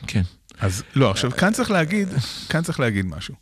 [0.06, 0.22] כן.
[0.60, 2.08] אז לא, עכשיו כאן צריך להגיד,
[2.48, 3.34] כאן צריך להגיד משהו.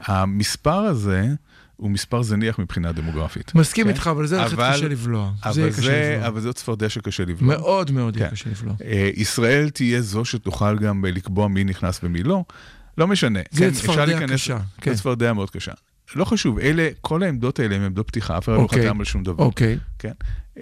[0.00, 1.28] המספר הזה
[1.76, 3.54] הוא מספר זניח מבחינה דמוגרפית.
[3.54, 3.90] מסכים כן?
[3.90, 5.32] איתך, אבל זה אבל- קשה לבלוע.
[5.52, 6.28] זה אבל קשה זה, לבלוע.
[6.28, 7.56] אבל זאת צפרדע שקשה לבלוע.
[7.56, 8.28] מאוד מאוד כן.
[8.30, 8.74] קשה לבלוע.
[8.84, 12.44] אה, ישראל תהיה זו שתוכל גם אה, לקבוע מי נכנס ומי לא.
[12.98, 13.40] לא משנה.
[13.50, 14.90] זה כן, צפרדע קשה, כן.
[14.90, 15.72] זה צפרדע מאוד קשה.
[16.16, 18.86] לא חשוב, אלה, כל העמדות האלה הן עמדות פתיחה, אף אחד לא אוקיי.
[18.88, 19.44] חתם על שום דבר.
[19.44, 19.78] אוקיי.
[19.98, 20.12] כן?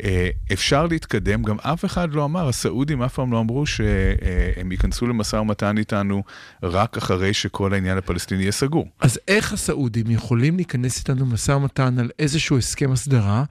[0.05, 5.07] אה, אפשר להתקדם, גם אף אחד לא אמר, הסעודים אף פעם לא אמרו שהם ייכנסו
[5.07, 6.23] למשא ומתן איתנו
[6.63, 8.89] רק אחרי שכל העניין הפלסטיני יהיה סגור.
[9.01, 13.45] אז איך הסעודים יכולים להיכנס איתנו למשא ומתן על איזשהו הסכם הסדרה,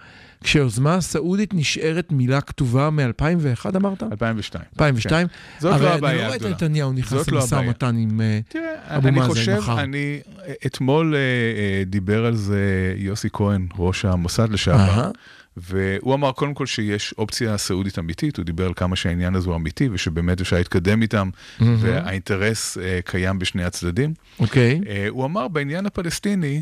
[0.44, 4.04] כשהיוזמה הסעודית נשארת מילה כתובה מ-2001 אמרת?
[4.04, 4.64] 2002.
[4.74, 5.28] 2002?
[5.28, 5.34] כן.
[5.60, 6.56] זאת הרי לא אני הבעיה לא רואה את הגדולה.
[6.56, 7.70] נתניהו נכנס לא למשא הבעיה.
[7.70, 9.80] ומתן עם אה, תראה, אבו אני מאזן חושב, מחר.
[9.84, 10.20] אני,
[10.66, 15.12] אתמול אה, דיבר על זה יוסי כהן, ראש המוסד לשעבר.
[15.58, 19.56] והוא אמר קודם כל שיש אופציה סעודית אמיתית, הוא דיבר על כמה שהעניין הזה הוא
[19.56, 24.14] אמיתי, ושבאמת אפשר להתקדם איתם, והאינטרס אה, קיים בשני הצדדים.
[24.40, 24.82] אוקיי.
[24.88, 26.62] אה, הוא אמר בעניין הפלסטיני,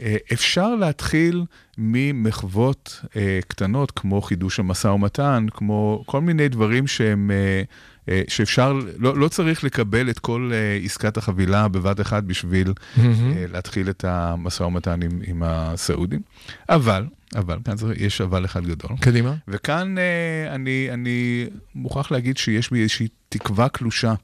[0.00, 1.44] אה, אפשר להתחיל
[1.78, 7.30] ממחוות אה, קטנות, כמו חידוש המשא ומתן, כמו כל מיני דברים שהם...
[7.30, 7.62] אה,
[8.08, 13.04] אה, שאפשר, לא, לא צריך לקבל את כל אה, עסקת החבילה בבת אחת בשביל אה,
[13.52, 16.20] להתחיל את המשא ומתן עם, עם הסעודים.
[16.68, 17.04] אבל,
[17.36, 18.90] אבל, כאן יש אבל אחד גדול.
[19.00, 19.34] קדימה.
[19.48, 24.14] וכאן אה, אני, אני מוכרח להגיד שיש בי איזושהי תקווה קלושה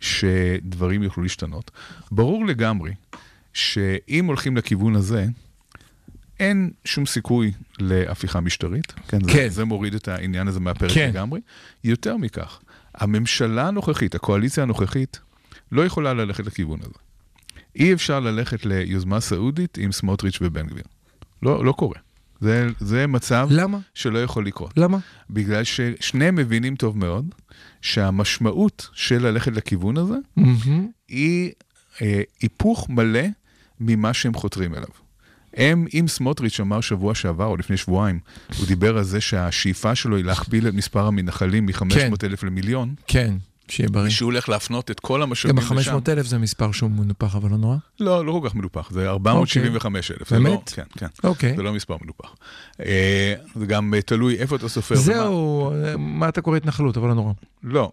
[0.00, 1.70] שדברים יוכלו להשתנות.
[2.10, 2.92] ברור לגמרי
[3.52, 5.26] שאם הולכים לכיוון הזה,
[6.40, 8.92] אין שום סיכוי להפיכה משטרית.
[9.08, 9.48] כן, זה, כן.
[9.48, 11.08] זה מוריד את העניין הזה מהפרק כן.
[11.08, 11.40] לגמרי.
[11.84, 12.60] יותר מכך,
[12.94, 15.20] הממשלה הנוכחית, הקואליציה הנוכחית,
[15.72, 16.98] לא יכולה ללכת לכיוון הזה.
[17.76, 20.84] אי אפשר ללכת ליוזמה סעודית עם סמוטריץ' ובן גביר.
[21.42, 21.98] לא, לא קורה.
[22.44, 23.78] זה, זה מצב למה?
[23.94, 24.72] שלא יכול לקרות.
[24.76, 24.98] למה?
[25.30, 27.34] בגלל ששניהם מבינים טוב מאוד
[27.80, 30.88] שהמשמעות של ללכת לכיוון הזה מהמם.
[31.08, 31.52] היא
[32.02, 33.24] אה, היפוך מלא
[33.80, 34.88] ממה שהם חותרים אליו.
[35.54, 38.18] הם, אם סמוטריץ' אמר שבוע שעבר או לפני שבועיים,
[38.58, 43.34] הוא דיבר על זה שהשאיפה שלו היא להכפיל את מספר המתנחלים מ-500 אלף למיליון, כן,
[43.68, 44.10] שיהיה בריא.
[44.10, 45.94] שהוא הולך להפנות את כל גם המשאבים לשם.
[45.96, 47.76] ה-500 אלף זה מספר שהוא מנופח, אבל לא נורא.
[48.00, 50.28] לא, לא כל כך מנופח, זה 475 אלף.
[50.30, 50.50] זה באמת?
[50.52, 51.06] לא, כן, כן.
[51.24, 51.56] אוקיי.
[51.56, 52.34] זה לא מספר מנופח.
[52.80, 54.94] אה, זה גם אה, תלוי איפה אתה סופר.
[54.94, 57.32] ומה- זהו, אה, מה אתה קורא התנחלות, אבל לא נורא.
[57.62, 57.92] לא,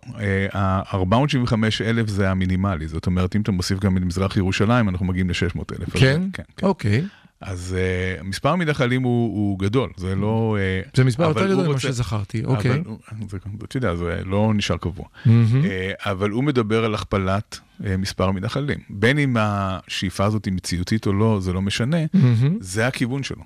[0.54, 1.54] ה-475
[1.86, 5.62] אלף זה המינימלי, זאת אומרת, אם אתה מוסיף גם את מזרח ירושלים, אנחנו מגיעים ל-600
[5.80, 5.90] אלף.
[5.94, 6.22] כן?
[6.34, 6.68] כן, כן.
[6.68, 7.06] אוקיי.
[7.42, 7.76] אז
[8.20, 10.58] uh, מספר המתנחלים הוא, הוא גדול, זה לא...
[10.86, 12.72] Uh, זה מספר יותר גדול ממה רוצה- שזכרתי, אוקיי.
[12.72, 12.82] אבל
[13.30, 15.06] זה, אתה יודע, זה לא נשאר קבוע.
[15.26, 15.66] מהמם.
[15.66, 18.80] אה, אבל הוא מדבר על הכפלת אה, מספר המתנחלים.
[18.90, 22.58] בין אם השאיפה הזאת היא מציאותית או לא, זה לא משנה, מהמם.
[22.60, 23.44] זה הכיוון שלו.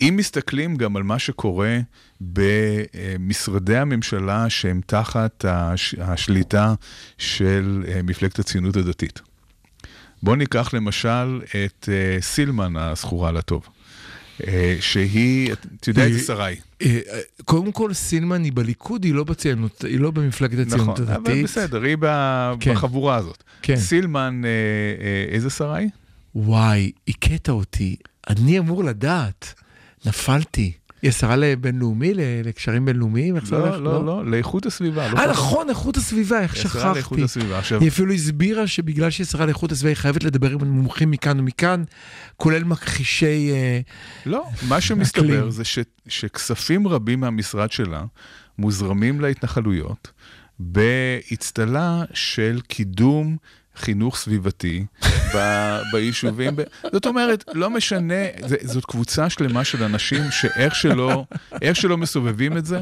[0.00, 1.78] אם מסתכלים גם על מה שקורה
[2.20, 6.74] במשרדי הממשלה שהם תחת הש- השליטה
[7.18, 9.20] של מפלגת הציונות הדתית.
[10.24, 13.68] בואו ניקח למשל את אה, סילמן הזכורה לטוב,
[14.46, 16.56] אה, שהיא, אתה יודע איזה שרה היא.
[16.82, 21.14] אה, אה, קודם כל, סילמן היא בליכוד, היא לא בציונות, היא לא במפלגת הציונות נכון,
[21.14, 21.44] אבל הדתית.
[21.44, 21.96] בסדר, היא
[22.60, 22.74] כן.
[22.74, 23.42] בחבורה הזאת.
[23.62, 23.76] כן.
[23.76, 24.42] סילמן,
[25.28, 25.88] איזה שרה היא?
[26.34, 27.96] וואי, הכית אותי.
[28.28, 29.54] אני אמור לדעת.
[30.06, 30.72] נפלתי.
[31.04, 32.12] היא השרה לבינלאומי,
[32.44, 33.36] לקשרים בינלאומיים?
[33.36, 33.74] איך זה הולך?
[33.74, 35.08] לא, לא, לא, לאיכות הסביבה.
[35.08, 35.30] לא אה.
[35.30, 37.24] נכון, איכות הסביבה, איך היא השרה לאיכות שכחתי.
[37.24, 37.58] הסביבה.
[37.58, 41.40] עכשיו, היא אפילו הסבירה שבגלל שהיא שרה לאיכות הסביבה, היא חייבת לדבר עם מומחים מכאן
[41.40, 41.84] ומכאן,
[42.36, 43.50] כולל מכחישי...
[43.52, 43.80] אה,
[44.26, 45.50] לא, מה שמסתבר.
[45.50, 48.04] זה ש, שכספים רבים מהמשרד שלה
[48.58, 50.12] מוזרמים להתנחלויות
[50.58, 53.36] באצטלה של קידום
[53.76, 54.84] חינוך סביבתי
[55.34, 55.38] ב,
[55.92, 56.56] ביישובים.
[56.56, 58.14] ב, זאת אומרת, לא משנה,
[58.46, 61.24] זה, זאת קבוצה שלמה של אנשים שאיך שלא,
[61.62, 62.80] איך שלא מסובבים את זה,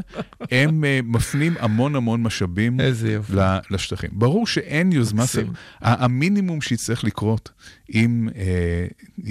[0.51, 2.81] הם uh, מפנים המון המון משאבים.
[3.39, 4.11] ל- לשטחים.
[4.13, 5.27] ברור שאין יוזמה.
[5.27, 5.47] סב...
[5.81, 7.51] המינימום שיצטרך לקרות
[7.95, 8.87] אם אה,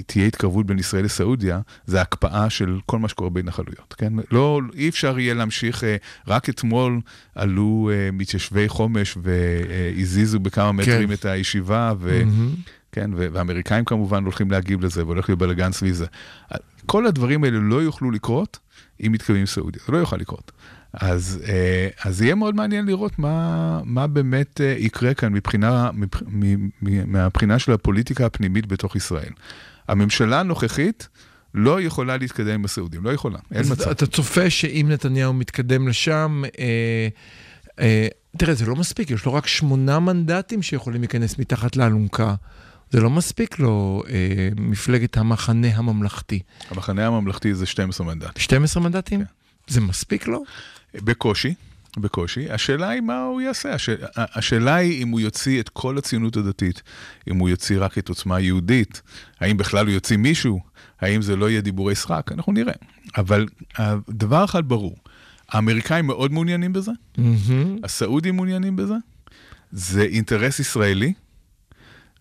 [0.06, 4.14] תהיה התקרבות בין ישראל לסעודיה, זה הקפאה של כל מה שקורה בהתנחלויות, כן?
[4.32, 5.96] לא, אי אפשר יהיה להמשיך, אה,
[6.28, 7.02] רק אתמול
[7.36, 11.14] עלו אה, מתיישבי חומש והזיזו בכמה מטרים כן.
[11.14, 12.22] את הישיבה, ו...
[12.26, 12.56] מהמם.
[12.92, 16.06] כן, ו- והאמריקאים כמובן הולכים להגיב לזה, והולך להיות בלאגן סביב זה.
[16.86, 18.60] כל הדברים האלה לא יוכלו לקרות
[19.06, 20.52] אם מתקרבים סעודיה, זה לא יוכל לקרות.
[20.94, 25.90] אז, אה, אז יהיה מאוד מעניין לראות מה, מה באמת אה, יקרה כאן מבחינה,
[26.82, 29.32] מהבחינה של הפוליטיקה הפנימית בתוך ישראל.
[29.88, 31.08] הממשלה הנוכחית
[31.54, 33.90] לא יכולה להתקדם עם הסעודים, לא יכולה, אין מצב.
[33.90, 37.08] אתה צופה שאם נתניהו מתקדם לשם, אה,
[37.80, 42.36] אה, תראה, זה לא מספיק, יש לו רק שמונה מנדטים שיכולים להיכנס מתחת לאלונקה.
[42.92, 46.40] זה לא מספיק לו אה, מפלגת המחנה הממלכתי.
[46.70, 48.42] המחנה הממלכתי זה 12 מנדטים.
[48.42, 49.20] 12 מנדטים?
[49.20, 49.26] כן.
[49.68, 50.44] זה מספיק לו?
[50.96, 51.54] בקושי,
[51.98, 52.52] בקושי.
[52.52, 53.74] השאלה היא מה הוא יעשה.
[53.74, 53.90] הש...
[54.16, 56.82] השאלה היא אם הוא יוציא את כל הציונות הדתית,
[57.32, 59.02] אם הוא יוציא רק את עוצמה יהודית,
[59.40, 60.60] האם בכלל הוא יוציא מישהו,
[61.02, 62.74] האם זה לא יהיה דיבורי סרק, אנחנו נראה.
[63.18, 63.48] אבל
[64.10, 64.96] דבר אחד ברור,
[65.50, 67.78] האמריקאים מאוד מעוניינים בזה, מהמם.
[67.84, 68.96] הסעודים מעוניינים בזה,
[69.72, 71.14] זה אינטרס ישראלי,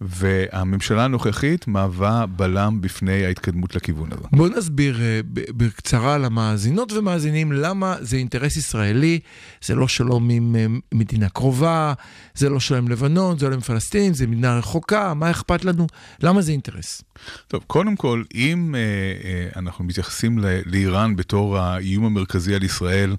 [0.01, 4.23] והממשלה הנוכחית מהווה בלם בפני ההתקדמות לכיוון הזה.
[4.33, 9.19] בוא נסביר אה, בקצרה למאזינות ומאזינים למה זה אינטרס ישראלי,
[9.65, 11.93] זה לא שלום עם אה, מדינה קרובה,
[12.35, 15.87] זה לא שלום עם לבנון, זה לא עם פלסטין, זה מדינה רחוקה, מה אכפת לנו?
[16.23, 17.03] למה זה אינטרס?
[17.49, 18.81] טוב, קודם כל, אם אה,
[19.29, 23.17] אה, אנחנו מתייחסים ל- לאיראן בתור האיום המרכזי על ישראל,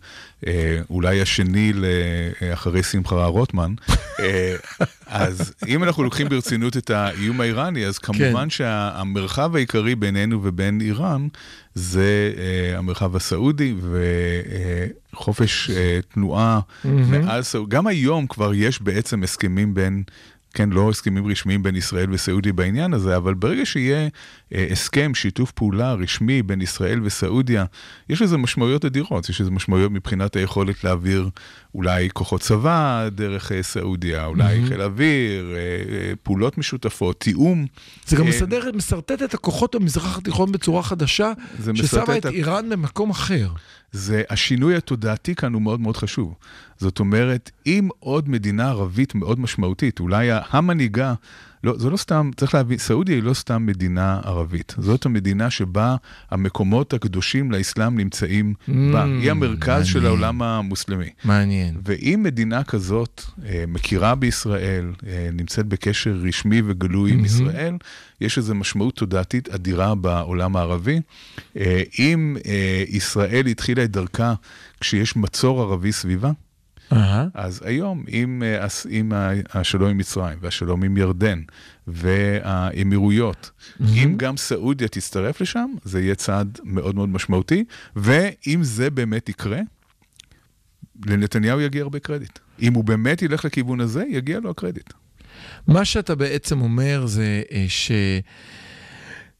[0.47, 1.73] אה, אולי השני
[2.41, 3.73] אה, אחרי שמחה רוטמן,
[4.19, 4.55] אה,
[5.07, 11.27] אז אם אנחנו לוקחים ברצינות את האיום האיראני, אז כמובן שהמרחב העיקרי בינינו ובין איראן
[11.75, 13.75] זה אה, המרחב הסעודי
[15.13, 17.77] וחופש אה, תנועה מעל סעודיה.
[17.77, 20.03] גם היום כבר יש בעצם הסכמים בין...
[20.53, 24.07] כן, לא הסכמים רשמיים בין ישראל וסעודיה בעניין הזה, אבל ברגע שיהיה
[24.71, 27.65] הסכם, שיתוף פעולה רשמי בין ישראל וסעודיה,
[28.09, 31.29] יש לזה משמעויות אדירות, יש לזה משמעויות מבחינת היכולת להעביר
[31.75, 37.65] אולי כוחות צבא דרך אה, סעודיה, אולי חיל אוויר, אה, אה, פעולות משותפות, תיאום.
[38.05, 41.31] זה גם אה, מסדר, מסרטט את הכוחות במזרח התיכון בצורה חדשה,
[41.73, 43.49] ששמה את איראן במקום אחר.
[43.91, 46.35] זה השינוי התודעתי כאן הוא מאוד מאוד חשוב.
[46.77, 51.13] זאת אומרת, אם עוד מדינה ערבית מאוד משמעותית, אולי המנהיגה,
[51.63, 54.75] לא, זה לא סתם, צריך להבין, סעודיה היא לא סתם מדינה ערבית.
[54.77, 55.95] זאת המדינה שבה
[56.31, 59.03] המקומות הקדושים לאסלאם נמצאים בה.
[59.03, 60.05] היא המרכז של מעניין.
[60.05, 61.09] העולם המוסלמי.
[61.23, 61.77] מעניין.
[61.85, 67.77] ואם מדינה כזאת אה, מכירה בישראל, אה, נמצאת בקשר רשמי וגלוי עם ישראל,
[68.21, 71.01] יש איזו משמעות תודעתית אדירה בעולם הערבי.
[71.57, 74.33] אה, אם אה, ישראל התחילה את דרכה
[74.79, 76.31] כשיש מצור ערבי סביבה.
[77.33, 81.41] אז היום, עם, אה, עם ה- השלום עם מצרים והשלום עם ירדן
[81.87, 83.51] והאמירויות,
[83.95, 87.63] אם גם סעודיה תצטרף לשם, זה יהיה צעד מאוד מאוד משמעותי,
[87.95, 89.59] ואם זה באמת יקרה,
[91.05, 92.39] לנתניהו יגיע הרבה קרדיט.
[92.61, 94.93] אם הוא באמת ילך לכיוון הזה, יגיע לו הקרדיט.
[95.67, 97.91] מה שאתה בעצם אומר זה אה, ש...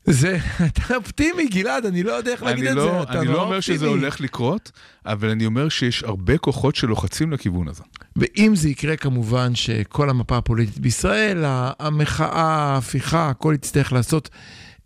[0.06, 0.38] זה,
[0.68, 3.04] אתה אופטימי, גלעד, אני לא יודע איך להגיד אני את לא, זה.
[3.04, 4.02] אתה אני נורא לא אומר שזה אופטימי.
[4.02, 4.72] הולך לקרות,
[5.06, 7.84] אבל אני אומר שיש הרבה כוחות שלוחצים לכיוון הזה.
[8.16, 11.43] ואם זה יקרה, כמובן שכל המפה הפוליטית בישראל,
[11.80, 14.30] המחאה, ההפיכה, הכל יצטרך לעשות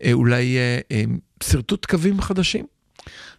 [0.04, 1.02] אה, אולי אה, אה,
[1.42, 2.64] שרטוט קווים חדשים.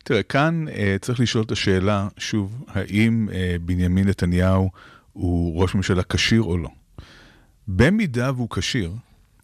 [0.03, 4.69] תראה, כאן אה, צריך לשאול את השאלה, שוב, האם אה, בנימין נתניהו
[5.13, 6.69] הוא ראש ממשלה כשיר או לא?
[7.67, 8.91] במידה והוא כשיר,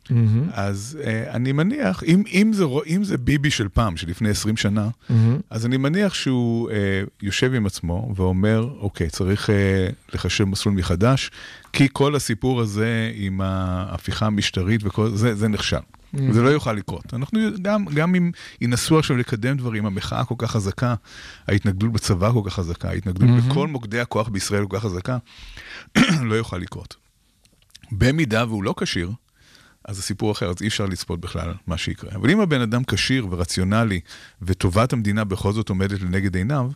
[0.10, 4.30] מהמם, אז אה, אני מניח, אם, אם, זה, אם זה ביבי של פעם, של לפני
[4.30, 5.40] 20 שנה, מהמם.
[5.50, 11.32] אז אני מניח שהוא אה, יושב עם עצמו ואומר, אוקיי, צריך אה, לחשב מסלול מחדש,
[11.74, 15.78] כי כל הסיפור הזה עם ההפיכה המשטרית וכל זה, זה נכשל.
[16.32, 17.14] זה לא יוכל לקרות.
[17.14, 18.32] אנחנו גם, גם אם
[18.62, 20.96] ינסו עכשיו לקדם דברים, המחאה כל כך חזקה,
[21.48, 25.18] ההתנגדות בצבא כל כך חזקה, ההתנגדות בכל מוקדי הכוח בישראל כל כך חזקה,
[26.30, 26.96] לא יוכל לקרות.
[27.92, 29.12] במידה והוא לא כשיר,
[29.86, 32.12] אז זה סיפור אחר, אז אי אפשר לצפות בכלל מה שיקרה.
[32.16, 34.00] אבל אם הבן אדם כשיר ורציונלי,
[34.42, 36.72] וטובת המדינה בכל זאת עומדת לנגד עיניו,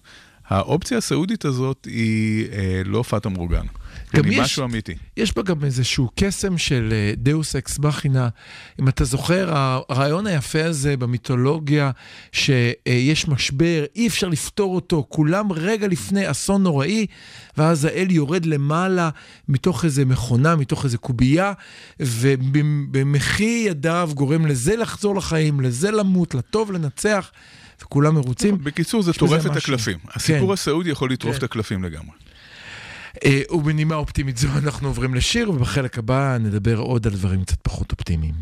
[0.50, 4.32] האופציה הסעודית הזאת היא אה, לא פאטה מורגנה.
[4.32, 4.94] יש- משהו אמיתי.
[5.18, 8.30] יש בה גם איזשהו קסם של דאוס אקס מכינה.
[8.82, 11.92] אם אתה זוכר, הרעיון היפה הזה במיתולוגיה,
[12.32, 17.06] שיש משבר, אי אפשר לפתור אותו, כולם רגע לפני אסון נוראי,
[17.58, 19.10] ואז האל יורד למעלה
[19.50, 21.54] מתוך איזה מכונה, מתוך איזה קובייה,
[22.00, 27.32] ובמחי ידיו גורם לזה לחזור לחיים, לזה למות, לטוב לנצח,
[27.82, 28.58] וכולם מרוצים.
[28.64, 29.56] בקיצור, זה טורף את.
[29.56, 29.98] הקלפים.
[30.14, 30.54] הסיפור כן.
[30.54, 31.38] הסעודי יכול לטרוף כן.
[31.38, 32.16] את הקלפים לגמרי.
[33.26, 37.92] אה, ובנימה אופטימית זו אנחנו עוברים לשיר, ובחלק הבא נדבר עוד על דברים קצת פחות
[37.92, 38.34] אופטימיים.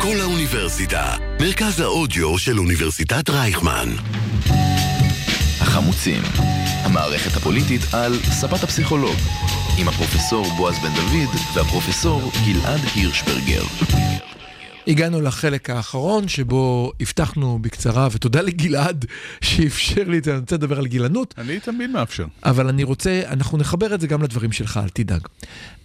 [0.00, 3.88] כל האוניברסיטה, מרכז האודיו של אוניברסיטת רייכמן.
[5.60, 6.22] החמוצים,
[6.84, 9.16] המערכת הפוליטית על ספת הפסיכולוג,
[9.78, 13.62] עם הפרופסור בועז בן דוד והפרופסור גלעד הירשברגר.
[14.86, 19.04] הגענו לחלק האחרון שבו הבטחנו בקצרה, ותודה לגלעד
[19.40, 22.26] שאפשר לי אני רוצה לדבר על גילנות, אני תמיד מאפשר.
[22.44, 25.20] אבל אני רוצה, אנחנו נחבר את זה גם לדברים שלך, אל תדאג.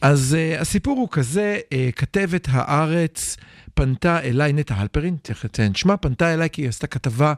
[0.01, 3.37] אז uh, הסיפור הוא כזה, uh, כתבת הארץ
[3.73, 7.33] פנתה אליי, נטע הלפרין, צריך לציין שמה, פנתה אליי כי היא עשתה כתבה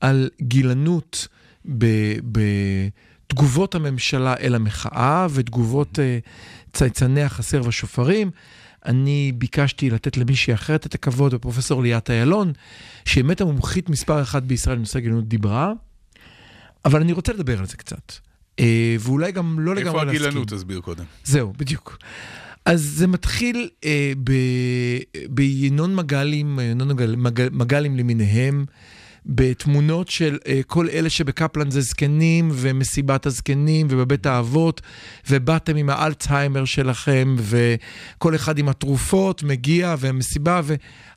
[0.00, 1.28] על גילנות
[1.78, 6.28] ב- בתגובות הממשלה אל המחאה ותגובות uh,
[6.72, 8.30] צייצני החסר והשופרים.
[8.86, 12.52] אני ביקשתי לתת למישהי אחרת את הכבוד, הפרופסור ליאת איילון,
[13.04, 15.72] שהיא באמת המומחית מספר אחת בישראל בנושא גילנות דיברה,
[16.84, 18.12] אבל אני רוצה לדבר על זה קצת.
[18.60, 20.26] אה, ואולי גם לא לגמרי איפה להסכים.
[20.26, 20.48] הגילנות?
[20.48, 21.04] תסביר קודם.
[21.24, 21.98] זהו, בדיוק.
[22.64, 24.12] אז זה מתחיל אה,
[25.28, 28.64] בינון מגלים, ינון מגל, מגל, מגלים למיניהם,
[29.26, 34.80] בתמונות של אה, כל אלה שבקפלן זה זקנים, ומסיבת הזקנים, ובבית האבות,
[35.30, 40.60] ובאתם עם האלצהיימר שלכם, וכל אחד עם התרופות מגיע, ומסיבה,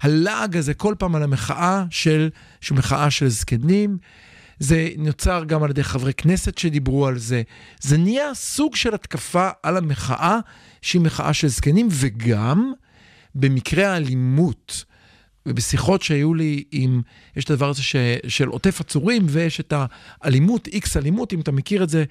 [0.04, 2.30] והלעג הזה כל פעם על המחאה של,
[2.62, 3.98] שהיא מחאה של זקנים.
[4.60, 7.42] זה נוצר גם על ידי חברי כנסת שדיברו על זה.
[7.82, 10.40] זה נהיה סוג של התקפה על המחאה,
[10.82, 12.72] שהיא מחאה של זקנים, וגם
[13.36, 14.86] במקרה האלימות.
[15.48, 17.02] ובשיחות שהיו לי עם,
[17.36, 17.96] יש את הדבר הזה ש,
[18.28, 19.74] של עוטף עצורים, ויש את
[20.22, 22.04] האלימות, איקס אלימות, אם אתה מכיר את זה,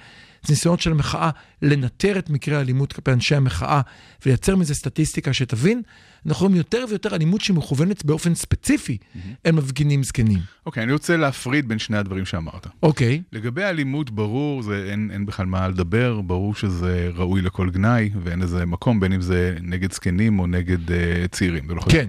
[0.43, 1.31] זה ניסיונות של המחאה
[1.63, 3.81] לנטר את מקרי האלימות כלפי אנשי המחאה
[4.27, 5.83] ולייצר מזה סטטיסטיקה שתבין,
[6.27, 8.99] אנחנו רואים יותר ויותר אלימות שמכוונת באופן ספציפי
[9.47, 10.39] אל מפגינים זקנים.
[10.67, 12.67] אוקיי, אני רוצה להפריד בין שני הדברים שאמרת.
[12.83, 18.11] אוקיי, לגבי האלימות, ברור, זה, אין, אין בכלל מה לדבר, ברור שזה ראוי לכל גנאי,
[18.23, 20.93] ואין לזה מקום, בין אם זה נגד זקנים או נגד uh,
[21.31, 21.71] צעירים.
[21.71, 21.83] לא.
[21.89, 22.09] כן.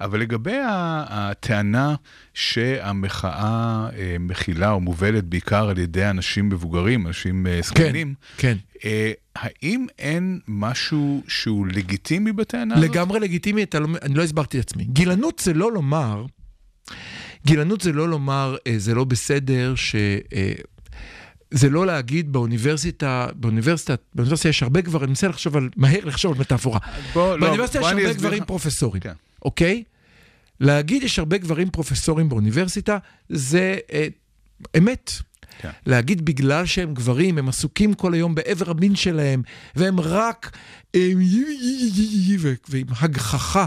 [0.00, 0.56] אבל לגבי
[1.08, 1.94] הטענה
[2.34, 8.56] שהמחאה אה, מכילה או מובלת בעיקר על ידי אנשים מבוגרים, אנשים אה, זקנים, כן.
[8.84, 12.90] אה, האם אין משהו שהוא לגיטימי בטענה הזאת?
[12.90, 14.84] לגמרי לגיטימי, לא, אני לא הסברתי את עצמי.
[14.84, 16.24] גילנות זה לא לומר,
[17.46, 19.96] גילנות זה לא לומר, זה לא בסדר ש...
[21.50, 26.32] זה לא להגיד באוניברסיטה, באוניברסיטה, באוניברסיטה יש הרבה גברים, אני מנסה לחשוב על, מהר לחשוב
[26.32, 26.78] על מטאפורה.
[27.14, 28.48] בוא, לא, באוניברסיטה יש בוא אני הרבה גברים לך.
[28.48, 29.12] פרופסורים, כן.
[29.46, 29.82] אוקיי?
[30.60, 34.06] להגיד יש הרבה גברים פרופסורים באוניברסיטה, זה אה,
[34.78, 35.10] אמת.
[35.58, 35.70] כן.
[35.86, 39.42] להגיד בגלל שהם גברים, הם עסוקים כל היום בעבר המין שלהם,
[39.76, 40.56] והם רק...
[40.94, 41.10] אה,
[42.38, 43.66] ו- ועם הגחכה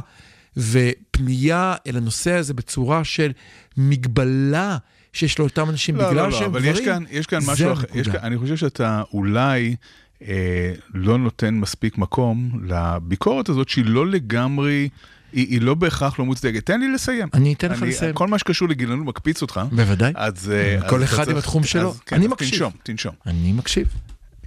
[0.58, 3.32] ופנייה אל הנושא הזה בצורה של
[3.78, 4.78] מגבלה
[5.14, 7.52] שיש לאותם אנשים לא, בגלל לא, לא, שהם אבל גברים, יש כאן, יש כאן זה
[7.52, 7.82] משהו אחר.
[7.82, 8.00] הנקודה.
[8.00, 9.76] יש כאן, אני חושב שאתה אולי
[10.22, 14.90] אה, לא נותן מספיק מקום לביקורת הזאת, שהיא לא לגמרי,
[15.34, 16.66] היא, היא לא בהכרח לא מוצדקת.
[16.66, 17.28] תן לי לסיים.
[17.34, 18.14] אני אתן לך לסיים.
[18.14, 19.62] כל מה שקשור לגילנות מקפיץ אותך.
[19.72, 20.14] בוודאי.
[20.16, 20.52] אז...
[20.52, 21.90] אה, כל אז אחד עם התחום שלו.
[21.90, 22.52] אז כן, אני אז מקשיב.
[22.52, 23.16] תנשום, תנשום.
[23.26, 23.88] אני מקשיב.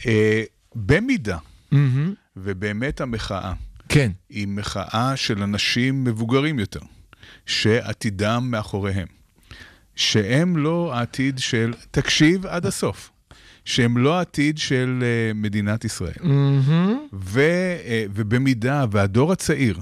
[0.07, 0.43] אה,
[0.74, 1.39] במידה,
[1.72, 2.14] מהמם.
[2.37, 3.53] ובאמת המחאה,
[3.89, 6.80] כן, היא מחאה של אנשים מבוגרים יותר,
[7.47, 9.07] שעתידם מאחוריהם,
[9.97, 13.11] שהם לא העתיד של, תקשיב עד הסוף,
[13.64, 16.12] שהם לא העתיד של אה, מדינת ישראל.
[16.20, 16.99] מהמם.
[17.12, 17.41] ו,
[17.85, 19.78] אה, ובמידה והדור הצעיר,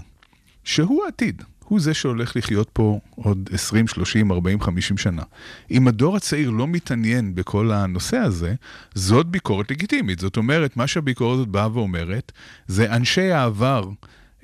[0.70, 5.22] שהוא העתיד, הוא זה שהולך לחיות פה עוד 20, 30, 40, 50 שנה.
[5.70, 8.54] אם הדור הצעיר לא מתעניין בכל הנושא הזה,
[8.94, 10.18] זאת ביקורת לגיטימית.
[10.18, 12.32] זאת אומרת, מה שהביקורת הזאת באה ואומרת,
[12.66, 13.88] זה אנשי העבר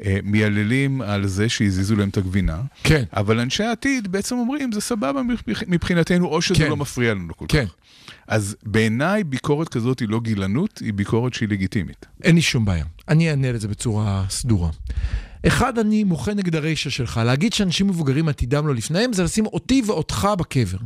[0.05, 3.05] אה, מייללים על זה שהזיזו להם את הגבינה, כן.
[3.13, 6.69] אבל אנשי העתיד בעצם אומרים, זה סבבה מבח- מבחינתנו, או שזה כן.
[6.71, 7.67] לא מפריע לנו כל כן.
[7.67, 7.75] כך.
[8.29, 12.07] אז בעיניי ביקורת כזאת היא לא גילנות, היא ביקורת שהיא לגיטימית.
[12.23, 12.85] אין לי שום בעיה.
[13.09, 14.71] אני אענה לזה בצורה סדורה.
[15.47, 17.21] אחד, אני מוחה נגד הרישה שלך.
[17.25, 20.79] להגיד שאנשים מבוגרים עתידם לא לפניהם, זה לשים אותי ואותך בקבר.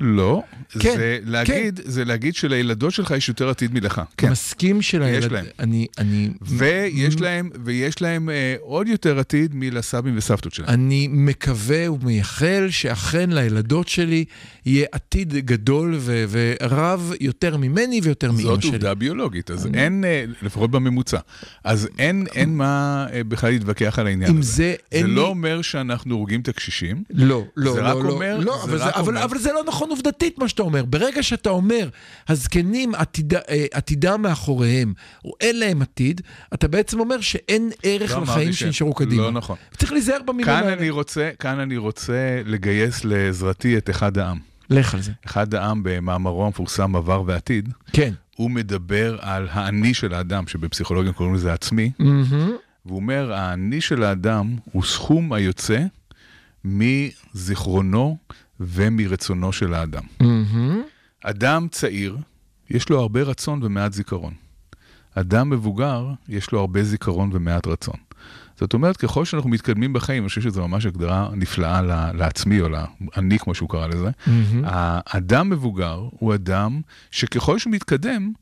[0.00, 0.42] לא,
[0.78, 4.02] כן, זה, להגיד, זה להגיד שלילדות שלך יש יותר עתיד מלך.
[4.16, 4.30] כן.
[4.30, 5.32] מסכים של הילד...
[5.32, 5.44] להם.
[5.58, 5.86] אני...
[5.98, 6.28] אני...
[6.42, 10.68] ויש להם, ויש להם אה, עוד יותר עתיד מלסבים וסבתות שלהם.
[10.70, 14.24] אני מקווה ומייחל שאכן לילדות שלי
[14.66, 18.70] יהיה עתיד גדול ו- ורב יותר ממני ויותר מאמא זאת שלי.
[18.70, 21.18] עובדה ביולוגית, אז אין, אה, לפחות בממוצע,
[21.64, 24.52] אז אין, אין מה אה, בכלל להתווכח על העניין הזה.
[24.52, 25.14] זה אין זה לי...
[25.14, 28.64] לא אומר שאנחנו הורגים את הקשישים, לא, לא, זה לא, רק לא, אומר- לא, זה
[28.70, 30.84] אבל, זה, רק אבל, אומר- אבל זה לא נכון עובדתית מה שאתה אומר.
[30.84, 31.88] ברגע שאתה אומר,
[32.28, 33.40] הזקנים עתיד, אה,
[33.72, 36.20] עתידם מאחוריהם, או אין להם עתיד,
[36.54, 39.22] אתה בעצם אומר שאין ערך לא לחיים שנשארו קדימה.
[39.22, 39.56] לא נכון.
[39.76, 40.72] צריך להיזהר במילים כאן האלה.
[40.72, 44.38] אני, רוצה, כאן אני רוצה לגייס לעזרתי את אחד העם.
[44.70, 45.12] לך על זה.
[45.26, 48.14] אחד העם במאמרו המפורסם עבר ועתיד, כן.
[48.36, 52.52] הוא מדבר על האני של האדם, שבפסיכולוגיה קוראים לזה עצמי, מהמם.
[52.86, 55.82] והוא אומר, האני של האדם הוא סכום היוצא
[56.64, 58.16] מזיכרונו
[58.60, 60.02] ומרצונו של האדם.
[60.20, 60.82] מהמם.
[61.24, 62.16] אדם צעיר,
[62.70, 64.32] יש לו הרבה רצון ומעט זיכרון.
[65.14, 67.96] אדם מבוגר, יש לו הרבה זיכרון ומעט רצון.
[68.56, 73.38] זאת אומרת, ככל שאנחנו מתקדמים בחיים, אני חושב שזו ממש הגדרה נפלאה לעצמי, או לאני,
[73.38, 74.10] כמו שהוא קרא לזה.
[74.26, 74.64] מהמם.
[74.64, 76.80] האדם מבוגר הוא אדם
[77.10, 78.32] שככל שהוא מתקדם,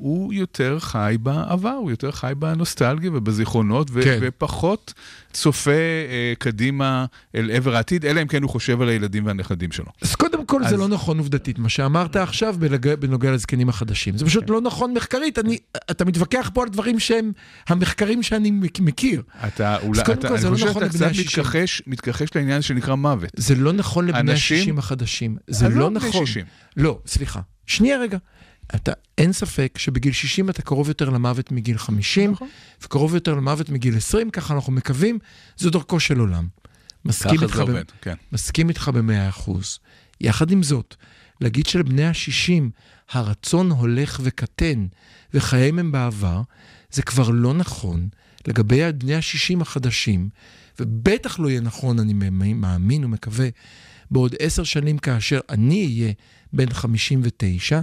[0.00, 4.18] הוא יותר חי בעבר, הוא יותר חי בנוסטלגיה ובזיכרונות, ו- כן.
[4.22, 4.94] ופחות
[5.32, 9.86] צופה אה, קדימה אל עבר העתיד, אלא אם כן הוא חושב על הילדים והנכדים שלו.
[10.02, 14.18] אז קודם כל זה אז- לא נכון עובדתית, מה שאמרת עכשיו בנוגע, בנוגע לזקנים החדשים.
[14.18, 15.38] זה פשוט לא נכון מחקרית.
[15.38, 15.58] אני,
[15.90, 17.32] אתה מתווכח פה על דברים שהם
[17.68, 19.22] המחקרים שאני מכ- מכיר.
[19.46, 21.40] אתה אולי, קודם אתה, כל, אני זה לא חושב נכון שאתה קצת ה-שישים.
[21.42, 23.30] מתכחש, מתכחש לעניין שנקרא מוות.
[23.36, 25.36] זה לא נכון לבני ה-60 החדשים.
[25.48, 26.26] זה אז לא לא נכון.
[26.26, 26.44] 60.
[26.76, 27.40] לא, סליחה.
[27.66, 28.18] שנייה רגע.
[28.74, 32.48] אתה, אין ספק שבגיל 60 אתה קרוב יותר למוות מגיל 50, נכון.
[32.82, 35.18] וקרוב יותר למוות מגיל 20, ככה אנחנו מקווים,
[35.56, 36.48] זו דרכו של עולם.
[37.04, 38.14] מסכים איתך, ב- עובד, כן.
[38.32, 39.78] מסכים איתך במאה אחוז.
[40.20, 40.94] יחד עם זאת,
[41.40, 42.62] להגיד שלבני ה-60
[43.10, 44.86] הרצון הולך וקטן
[45.34, 46.42] וחייהם הם בעבר,
[46.90, 48.08] זה כבר לא נכון
[48.46, 50.28] לגבי בני ה-60 החדשים,
[50.80, 52.12] ובטח לא יהיה נכון, אני
[52.54, 53.48] מאמין ומקווה,
[54.10, 56.12] בעוד עשר שנים כאשר אני אהיה
[56.52, 57.80] בן 59,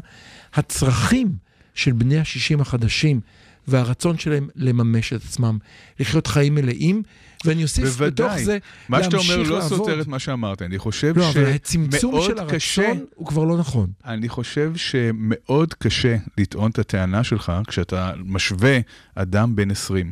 [0.53, 1.36] הצרכים
[1.74, 3.20] של בני ה-60 החדשים
[3.68, 5.57] והרצון שלהם לממש את עצמם,
[5.99, 7.03] לחיות חיים מלאים,
[7.45, 8.27] ואני אוסיף בוודאי.
[8.27, 8.57] בתוך זה
[8.89, 9.77] מה שאתה אומר לא לעבוד.
[9.77, 13.57] סותר את מה שאמרת, אני חושב לא, אבל הצמצום של הרצון קשה, הוא כבר לא
[13.57, 13.89] נכון.
[14.05, 18.79] אני חושב שמאוד קשה לטעון את הטענה שלך כשאתה משווה
[19.15, 20.11] אדם בן 20,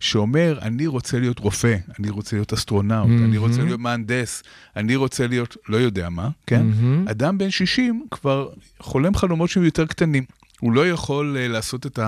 [0.00, 4.42] שאומר, אני רוצה להיות רופא, אני רוצה להיות אסטרונאוט, אני רוצה להיות מהנדס,
[4.76, 6.66] אני רוצה להיות לא יודע מה, כן?
[7.06, 8.48] אדם בן 60 כבר
[8.80, 10.24] חולם חלומות שהם יותר קטנים.
[10.64, 11.98] הוא לא יכול uh, לעשות את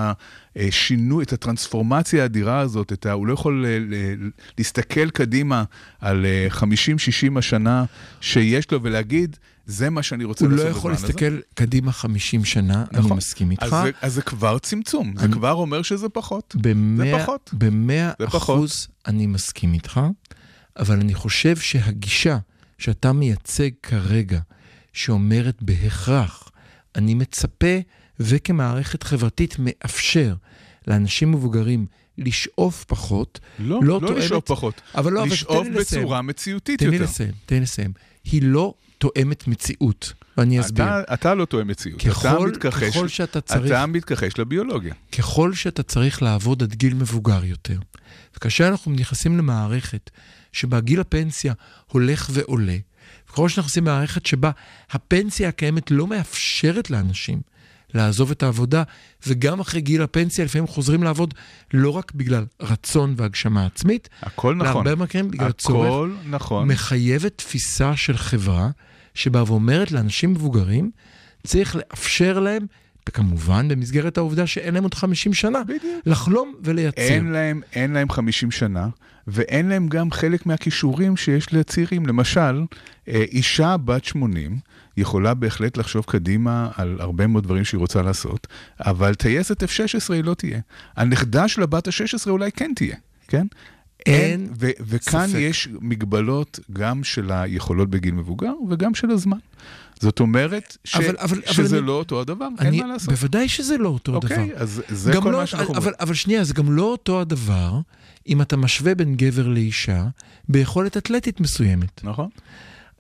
[0.56, 5.64] השינוי, את הטרנספורמציה האדירה הזאת, את ה, הוא לא יכול ל- להסתכל קדימה
[6.00, 6.62] על uh, 50-60
[7.38, 7.84] השנה
[8.20, 9.36] שיש לו ולהגיד,
[9.66, 11.06] זה מה שאני רוצה הוא לעשות לא בזמן יכול הזה.
[11.06, 13.16] להסתכל קדימה 50 שנה, אני נכון.
[13.16, 13.62] מסכים איתך.
[13.62, 16.56] אז זה, אז זה כבר צמצום, זה כבר אומר שזה פחות.
[16.60, 17.50] במאה, פחות.
[17.52, 18.42] במאה זה פחות.
[18.42, 20.00] אחוז אני מסכים איתך,
[20.78, 22.38] אבל אני חושב שהגישה
[22.78, 24.40] שאתה מייצג כרגע,
[24.92, 26.48] שאומרת בהכרח,
[26.96, 27.76] אני מצפה
[28.20, 30.34] וכמערכת חברתית מאפשר
[30.86, 31.86] לאנשים מבוגרים
[32.18, 34.80] לשאוף פחות, לא, לא לא תואמת- לשאוף פחות.
[34.94, 36.02] אבל לא, אבל לשאוף תן לי לסיים.
[36.02, 37.04] בצורה מציאותית תן לי יותר.
[37.04, 37.92] לסיים, תן לי לסיים.
[38.24, 40.84] היא לא תואמת מציאות, ואני אסביר.
[40.84, 43.66] אתה, אתה לא תואם מציאות, אתה ככל, מתכחש, ככל שאתה צריך...
[43.66, 44.94] אתה מתכחש לביולוגיה.
[45.18, 47.78] ככל שאתה צריך לעבוד עד גיל מבוגר יותר,
[48.36, 50.10] וכאשר אנחנו נכנסים למערכת
[50.52, 51.52] שבה גיל הפנסיה
[51.86, 52.76] הולך ועולה,
[53.28, 54.50] וככל שאנחנו נכנסים למערכת שבה
[54.90, 57.40] הפנסיה הקיימת לא מאפשרת לאנשים
[57.94, 58.82] לעזוב את העבודה,
[59.26, 61.34] וגם אחרי גיל הפנסיה לפעמים חוזרים לעבוד
[61.74, 64.86] לא רק בגלל רצון והגשמה עצמית, הכל נכון.
[64.86, 66.68] להרבה מקרים בגלל צורך, נכון.
[66.68, 68.70] מחייבת תפיסה של חברה
[69.14, 70.90] שבאה ואומרת לאנשים מבוגרים,
[71.46, 72.66] צריך לאפשר להם,
[73.08, 75.82] וכמובן במסגרת העובדה שאין להם עוד 50 שנה, בדיוק.
[76.06, 77.02] לחלום ולייצר.
[77.02, 78.88] אין להם, אין להם 50 שנה,
[79.26, 82.06] ואין להם גם חלק מהכישורים שיש לצעירים.
[82.06, 82.64] למשל,
[83.08, 84.58] אה, אישה בת 80
[84.96, 88.46] יכולה בהחלט לחשוב קדימה על הרבה מאוד דברים שהיא רוצה לעשות,
[88.80, 90.60] אבל טייסת F-16 היא לא תהיה.
[90.96, 92.96] הנכדה של הבת ה-16 אולי כן תהיה,
[93.28, 93.46] כן?
[94.06, 95.38] אין ו- וכאן ספק.
[95.38, 99.36] יש מגבלות גם של היכולות בגיל מבוגר וגם של הזמן.
[100.00, 103.08] זאת אומרת ש- אבל- אבל- אבל שזה אני- לא אותו הדבר, אני, אין מה לעשות.
[103.08, 104.56] בוודאי שזה לא אותו אוקיי, דבר.
[104.56, 105.94] אז זה כל לא, מה שאנחנו אבל, אומרים.
[106.00, 107.80] אבל שנייה, זה גם לא אותו הדבר
[108.28, 110.06] אם אתה משווה בין גבר לאישה
[110.48, 112.04] ביכולת אתלטית מסוימת.
[112.04, 112.28] נכון?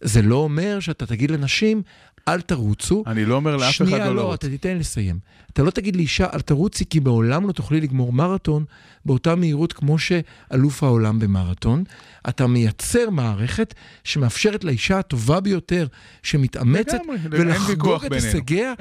[0.00, 1.82] זה לא אומר שאתה תגיד לנשים,
[2.28, 3.02] אל תרוצו.
[3.06, 4.34] אני לא אומר לאף אחד שנייה, לא לא, לרוץ.
[4.34, 5.18] אתה תיתן לסיים.
[5.52, 8.64] אתה לא תגיד לאישה, אל תרוצי, כי בעולם לא תוכלי לגמור מרתון
[9.04, 11.84] באותה מהירות כמו שאלוף העולם במרתון.
[12.28, 13.74] אתה מייצר מערכת
[14.04, 15.86] שמאפשרת לאישה הטובה ביותר,
[16.22, 16.98] שמתאמצת,
[17.30, 18.12] ולחגוג את.
[18.12, 18.72] הישגיה.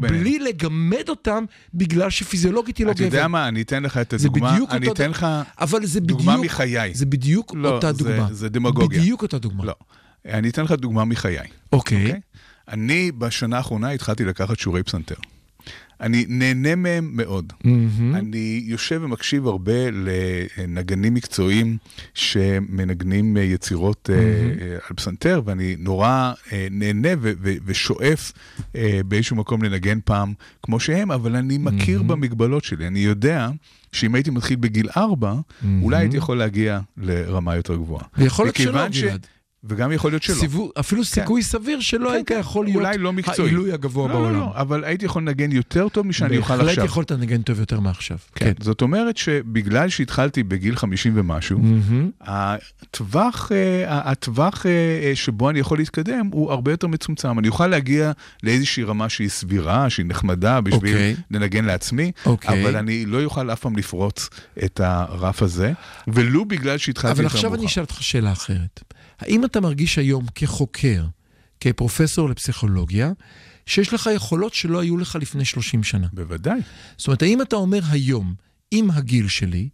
[0.00, 1.44] בלי לגמד אותם,
[1.74, 3.06] בגלל שפיזיולוגית היא לא אתה גבר.
[3.16, 5.26] יודע מה, אני אתן לך את זה הדוגמה, בדיוק אני אתן לך
[5.60, 6.94] אבל זה דוגמה בדיוק, מחיי.
[6.94, 8.28] זה בדיוק לא, אותה זה- דוגמה.
[8.32, 9.00] זה דמגוגיה.
[9.00, 9.72] בדיוק אותה דוגמה.
[10.28, 11.38] אני אתן לך דוגמה מחיי.
[11.72, 12.06] אוקיי.
[12.06, 12.20] אוקיי?
[12.68, 15.14] אני בשנה האחרונה התחלתי לקחת שיעורי פסנתר.
[16.00, 17.52] אני נהנה מהם מאוד.
[17.64, 18.14] מהמם.
[18.14, 21.76] אני יושב ומקשיב הרבה לנגנים מקצועיים
[22.14, 24.16] שמנגנים אה, יצירות אה,
[24.88, 26.32] על פסנתר, ואני נורא
[26.70, 28.32] נהנה ו- ו- ושואף
[29.06, 32.86] באיזשהו מקום לנגן פעם כמו שהם, אבל אני מכיר במגבלות שלי.
[32.86, 33.50] אני יודע
[33.92, 35.34] שאם הייתי מתחיל בגיל ארבע,
[35.82, 38.04] אולי הייתי יכול להגיע לרמה יותר גבוהה.
[38.18, 39.26] ויכול להיות שלא, ש- גלעד.
[39.68, 40.34] וגם יכול להיות שלא.
[40.34, 43.48] סיבוב, אפילו סיכוי סביר שלא היית יכול להיות אולי לא מקצועי.
[43.48, 44.32] העילוי הגבוה לא, בעולם.
[44.32, 46.66] לא, לא, אבל הייתי יכול לנגן יותר טוב משאני אוכל עכשיו.
[46.66, 48.18] בהחלט יכולת לנגן טוב יותר מעכשיו.
[48.34, 48.52] כן.
[48.60, 52.10] זאת אומרת שבגלל שהתחלתי בגיל 50 ומשהו, מהמם.
[52.20, 57.38] הטווח, אה, הטווח אה, שבו אני יכול להתקדם הוא הרבה יותר מצומצם.
[57.38, 58.12] אני אוכל להגיע
[58.42, 61.16] לאיזושהי רמה שהיא סבירה, שהיא נחמדה בשביל אוקיי.
[61.30, 62.62] לנגן לעצמי, אוקיי.
[62.62, 64.28] אבל אני לא אוכל אף פעם לפרוץ
[64.64, 65.72] את הרף הזה,
[66.08, 67.72] ולו בגלל שהתחלתי אבל יותר עכשיו אני מאוחר.
[67.72, 68.93] אשאל אותך שאלה אחרת.
[69.18, 71.04] האם אתה מרגיש היום כחוקר,
[71.60, 73.12] כפרופסור לפסיכולוגיה,
[73.66, 76.06] שיש לך יכולות שלא היו לך לפני 30 שנה?
[76.12, 76.60] בוודאי.
[76.96, 78.34] זאת אומרת, האם אתה אומר היום,
[78.70, 79.68] עם הגיל שלי,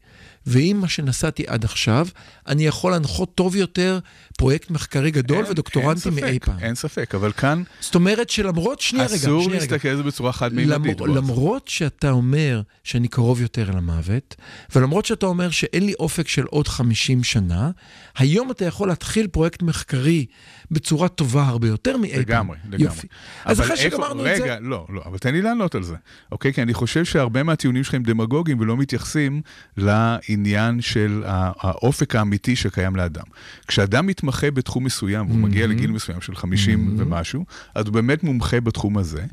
[0.46, 2.08] ועם מה שנסעתי עד עכשיו,
[2.46, 3.98] אני יכול להנחות טוב יותר
[4.40, 6.58] פרויקט מחקרי גדול אין- ודוקטורנטים אין מאי פעם.
[6.58, 9.72] אין ספק, אבל כאן זאת אומרת שלמרות, שנייה רגע, אסור שנייה רגע.
[9.72, 11.00] להסתכל על זה בצורה חד-מימדית.
[11.00, 11.14] למ...
[11.16, 14.36] למרות שאתה אומר שאני קרוב יותר למוות,
[14.74, 17.70] ולמרות שאתה אומר שאין לי אופק של עוד 50 שנה,
[18.16, 20.26] היום אתה יכול להתחיל פרויקט מחקרי
[20.70, 22.20] בצורה טובה הרבה יותר מאי פעם.
[22.20, 22.84] לגמרי, לגמרי.
[22.84, 23.06] יופי.
[23.44, 24.44] אז אחרי שגמרנו רגע, את זה...
[24.44, 25.94] רגע, לא, לא, אבל תן לי לענות על זה,
[26.32, 26.52] אוקיי?
[26.52, 29.42] כי אני חושב שהרבה מהטיעונים שלך הם דמגוגיים ולא מתייחסים
[29.76, 33.24] העניין של האופק האמיתי שקיים לאדם.
[33.68, 38.60] כשאדם מתמחה בתחום מסוים, והוא מגיע לגיל מסוים של 50 ומשהו, אז הוא באמת מומחה
[38.60, 39.24] בתחום הזה,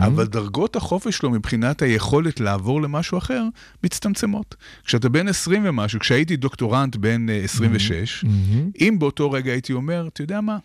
[0.00, 3.42] אבל דרגות החופש שלו מבחינת היכולת לעבור למשהו אחר,
[3.84, 4.54] מצטמצמות.
[4.84, 8.24] כשאתה בן 20 ומשהו, כשהייתי דוקטורנט בן אה, 26,
[8.80, 10.58] אם באותו רגע הייתי אומר, אתה יודע מה?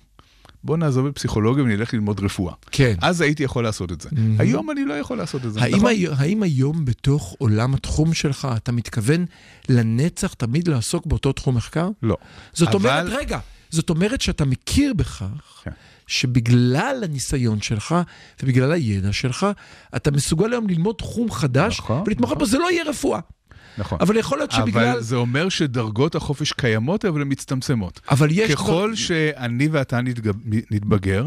[0.64, 2.54] בוא נעזוב את פסיכולוגיה ונלך ללמוד רפואה.
[2.72, 2.96] כן.
[3.02, 4.10] אז הייתי יכול לעשות את זה.
[4.40, 5.62] היום אני לא יכול לעשות את זה.
[5.62, 5.90] האם, נכון?
[5.90, 9.26] הי- האם היום בתוך עולם התחום שלך אתה מתכוון
[9.70, 11.90] לנצח תמיד לעסוק באותו תחום מחקר?
[12.04, 12.18] לא.
[12.54, 13.40] זאת אבל- אומרת, רגע,
[13.72, 15.72] זאת אומרת שאתה מכיר בכך כן.
[16.08, 17.96] שבגלל הניסיון שלך
[18.44, 19.46] ובגלל הידע שלך,
[19.96, 22.40] אתה מסוגל היום ללמוד תחום חדש נכון, ולהתמחות נכון.
[22.40, 23.20] בו, זה לא יהיה רפואה.
[23.78, 23.98] נכון.
[24.02, 24.88] אבל יכול להיות שבגלל...
[24.92, 28.00] אבל זה אומר שדרגות החופש קיימות, אבל הן מצטמצמות.
[28.12, 30.36] אבל יש ככל דבר- שאני ואתה נתגב-
[30.72, 31.26] נתבגר,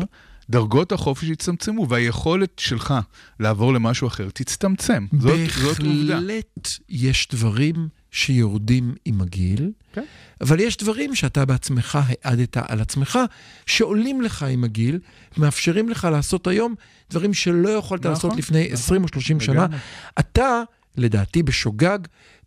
[0.51, 2.95] דרגות החופש יצטמצמו, והיכולת שלך
[3.41, 5.07] לעבור למשהו אחר תצטמצם.
[5.21, 6.15] זאת, זאת עובדה.
[6.21, 10.05] בהחלט יש דברים שיורדים עם הגיל, כן.
[10.41, 13.19] אבל יש דברים שאתה בעצמך העדת על עצמך,
[13.67, 14.99] שעולים לך עם הגיל,
[15.37, 16.75] מאפשרים לך לעשות היום
[17.11, 19.55] דברים שלא יכולת נכון, לעשות לפני 20 או 30 שנה.
[19.65, 19.79] לגמרי.
[20.19, 20.63] אתה,
[20.97, 21.99] לדעתי בשוגג,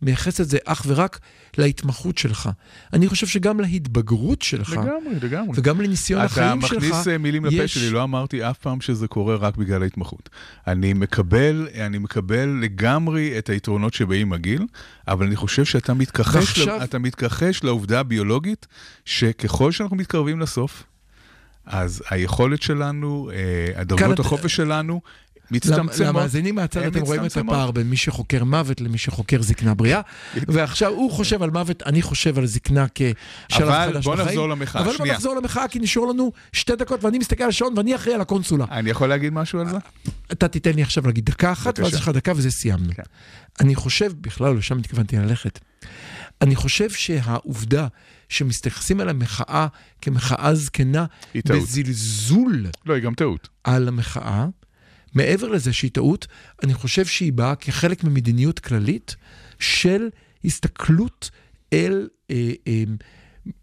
[0.02, 1.18] מייחס את זה אך ורק
[1.58, 2.48] להתמחות שלך.
[2.92, 5.52] אני חושב שגם להתבגרות שלך, לגמרי, לגמרי.
[5.54, 8.80] וגם לניסיון אתה החיים שלך, מכניס אה, מילים לפה יש- שלי, לא אמרתי אף פעם
[8.80, 10.28] שזה קורה רק בגלל ההתמחות.
[10.66, 14.66] אני מקבל, אני מקבל לגמרי את היתרונות שבאים הגיל,
[15.08, 16.84] אבל אני חושב שאתה מתכחש, ועכשיו- ל...
[16.84, 18.66] אתה מתכחש לעובדה הביולוגית,
[19.04, 20.82] שככל שאנחנו מתקרבים לסוף,
[21.66, 25.00] אז היכולת שלנו, אה, הדרגות אתה- החופש שלנו,
[25.50, 26.08] מצטמצמות.
[26.08, 27.36] למאזינים מהצד אתם רואים את.
[27.36, 30.00] הפער בין מי שחוקר מוות למי שחוקר זקנה בריאה,
[30.48, 34.28] ועכשיו הוא חושב על מוות, אני חושב על זקנה כשלב אבל חדש בוא בחיים.
[34.28, 35.06] נחזור למחאה, אבל בוא.
[35.06, 38.64] נחזור למחאה, כי נשארו לנו שתי דקות, ואני מסתכל על השעון ואני אחראי על הקונסולה.
[38.70, 39.76] אני יכול להגיד משהו על זה?
[40.32, 41.78] אתה תיתן לי עכשיו להגיד דקה אחת.
[41.78, 42.92] ואז יש לך דקה וזה סיימנו.
[42.94, 43.02] כן.
[43.60, 45.58] אני חושב, בכלל לא לשם התכוונתי ללכת,
[46.42, 47.86] אני חושב שהעובדה
[48.28, 49.66] שמתייחסים אל המחאה
[50.02, 51.62] כמחאה זקנה, היא טעות.
[51.62, 53.48] בזלזול לא, היא גם טעות.
[53.64, 54.46] על המחאה,
[55.14, 56.26] מעבר לזה שהיא טעות,
[56.62, 59.16] אני חושב שהיא באה כחלק ממדיניות כללית
[59.58, 60.08] של
[60.44, 61.30] הסתכלות
[61.72, 62.36] אל אה,
[62.68, 62.82] אה,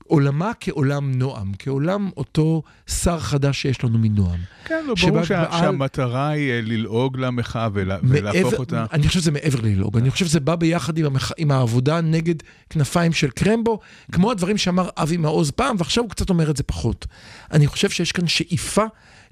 [0.08, 4.40] עולמה כעולם נועם, כעולם אותו שר חדש שיש לנו מנועם.
[4.66, 8.86] כן, לא, ברור שה- בעל- שהמטרה היא אה, ללעוג למחאה ולה- ולהפוך מעבר- אותה...
[8.94, 11.32] אני חושב שזה מעבר ללעוג, אני חושב שזה בא ביחד עם, המח...
[11.38, 12.36] עם העבודה נגד
[12.70, 13.80] כנפיים של קרמבו,
[14.12, 17.06] כמו הדברים שאמר אבי מעוז פעם, ועכשיו הוא קצת אומר את זה פחות.
[17.52, 18.84] אני חושב שיש כאן שאיפה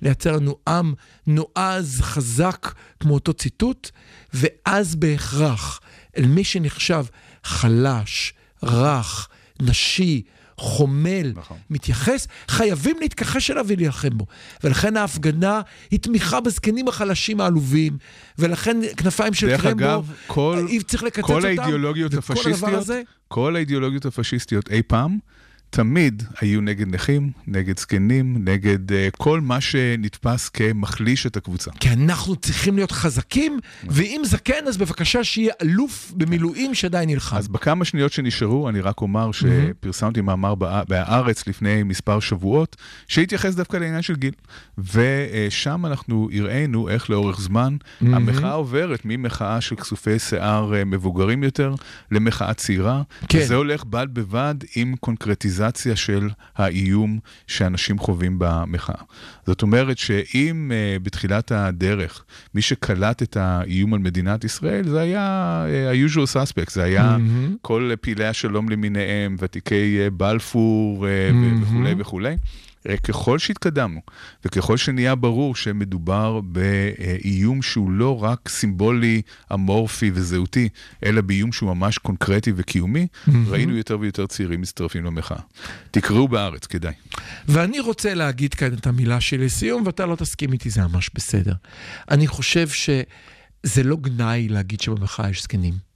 [0.04, 0.94] לייצר לנו עם
[1.28, 3.90] נועז, חזק, כמו אותו ציטוט,
[4.34, 5.80] ואז בהכרח,
[6.18, 7.06] אל מי שנחשב
[7.44, 8.34] חלש,
[8.64, 9.28] רך,
[9.62, 10.22] נשי,
[10.58, 11.58] חומל, נכון.
[11.70, 14.26] מתייחס, חייבים להתכחש אליו ולהילחם בו.
[14.64, 17.98] ולכן ההפגנה היא תמיכה בזקנים החלשים העלובים,
[18.40, 23.02] ולכן כנפיים של דרך קרמבו, אגב, כל- אי- צריך לקצץ כל אותם, האידיאולוגיות הפשיסטיות, הזה,
[23.28, 25.18] כל האידיאולוגיות הפשיסטיות אי פעם,
[25.74, 31.72] תמיד היו נגד נכים, נגד זקנים, נגד uh, כל מה שנתפס כמחליש את הקבוצה.
[31.80, 37.36] כי אנחנו צריכים להיות חזקים, ואם זקן, אז בבקשה שיהיה אלוף במילואים שעדיין נלחם.
[37.38, 42.76] אז בכמה שניות שנשארו, אני רק אומר שפרסמתי מאמר ב"ה- בהארץ לפני מספר שבועות,
[43.08, 44.34] שהתייחס דווקא לעניין של גיל.
[44.78, 51.76] ושם אנחנו הראינו איך לאורך זמן המחאה עוברת ממחאה של כסופי שיער אה, מבוגרים יותר
[52.12, 53.02] למחאה צעירה.
[53.30, 53.40] כן.
[53.40, 55.63] וזה הולך בד בבד עם קונקרטיזציה
[55.96, 59.02] של האיום שאנשים חווים במחאה.
[59.46, 62.24] זאת אומרת שאם uh, בתחילת הדרך
[62.56, 67.56] מי שקלט את האיום על מדינת ישראל זה היה uh, ה-usual suspect, זה היה מהמם.
[67.62, 71.64] כל פעילי השלום למיניהם, ותיקי uh, בלפור uh, מהמם.
[71.64, 72.36] וכולי וכולי.
[72.90, 74.00] אה, ככל שהתקדמנו,
[74.46, 79.22] וככל שנהיה ברור שמדובר באיום שהוא לא רק סימבולי,
[79.54, 80.70] אמורפי וזהותי,
[81.06, 83.08] אלא באיום שהוא ממש קונקרטי וקיומי,
[83.48, 85.40] ראינו יותר ויותר צעירים מצטרפים למחאה.
[85.92, 86.94] תקראו בארץ, כדאי.
[87.48, 91.54] ואני רוצה להגיד כאן את המילה שלי לסיום, ואתה לא תסכים איתי, זה ממש בסדר.
[92.12, 95.93] אני חושב שזה לא גנאי להגיד שבמחאה יש זקנים.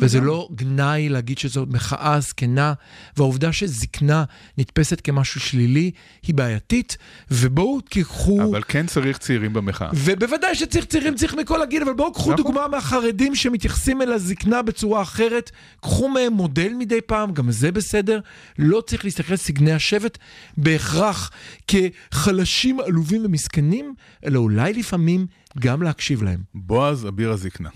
[0.00, 2.72] וזה לא גנאי להגיד שזו מחאה זקנה,
[3.16, 4.24] והעובדה שזקנה
[4.58, 5.90] נתפסת כמשהו שלילי
[6.26, 6.96] היא בעייתית,
[7.30, 8.42] ובואו תיקחו...
[8.50, 9.90] אבל כן צריך צעירים במחאה.
[9.94, 12.36] ובוודאי שצריך צעירים, צריך מכל הגיל, אבל בואו קחו נכון.
[12.36, 15.50] דוגמה מהחרדים שמתייחסים אל הזקנה בצורה אחרת,
[15.80, 18.20] קחו מהם מודל מדי פעם, גם זה בסדר.
[18.58, 20.18] לא צריך להסתכל על סגני השבט
[20.56, 21.30] בהכרח
[21.68, 25.26] כחלשים, עלובים ומסכנים, אלא אולי לפעמים
[25.58, 26.40] גם להקשיב להם.
[26.54, 27.68] בועז אביר הזקנה.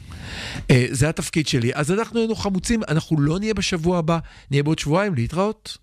[0.70, 1.70] אה, זה התפקיד שלי.
[1.74, 4.18] אז אנחנו היינו חמוצים, אנחנו לא נהיה בשבוע הבא,
[4.50, 5.78] נהיה בעוד שבועיים, להתראות.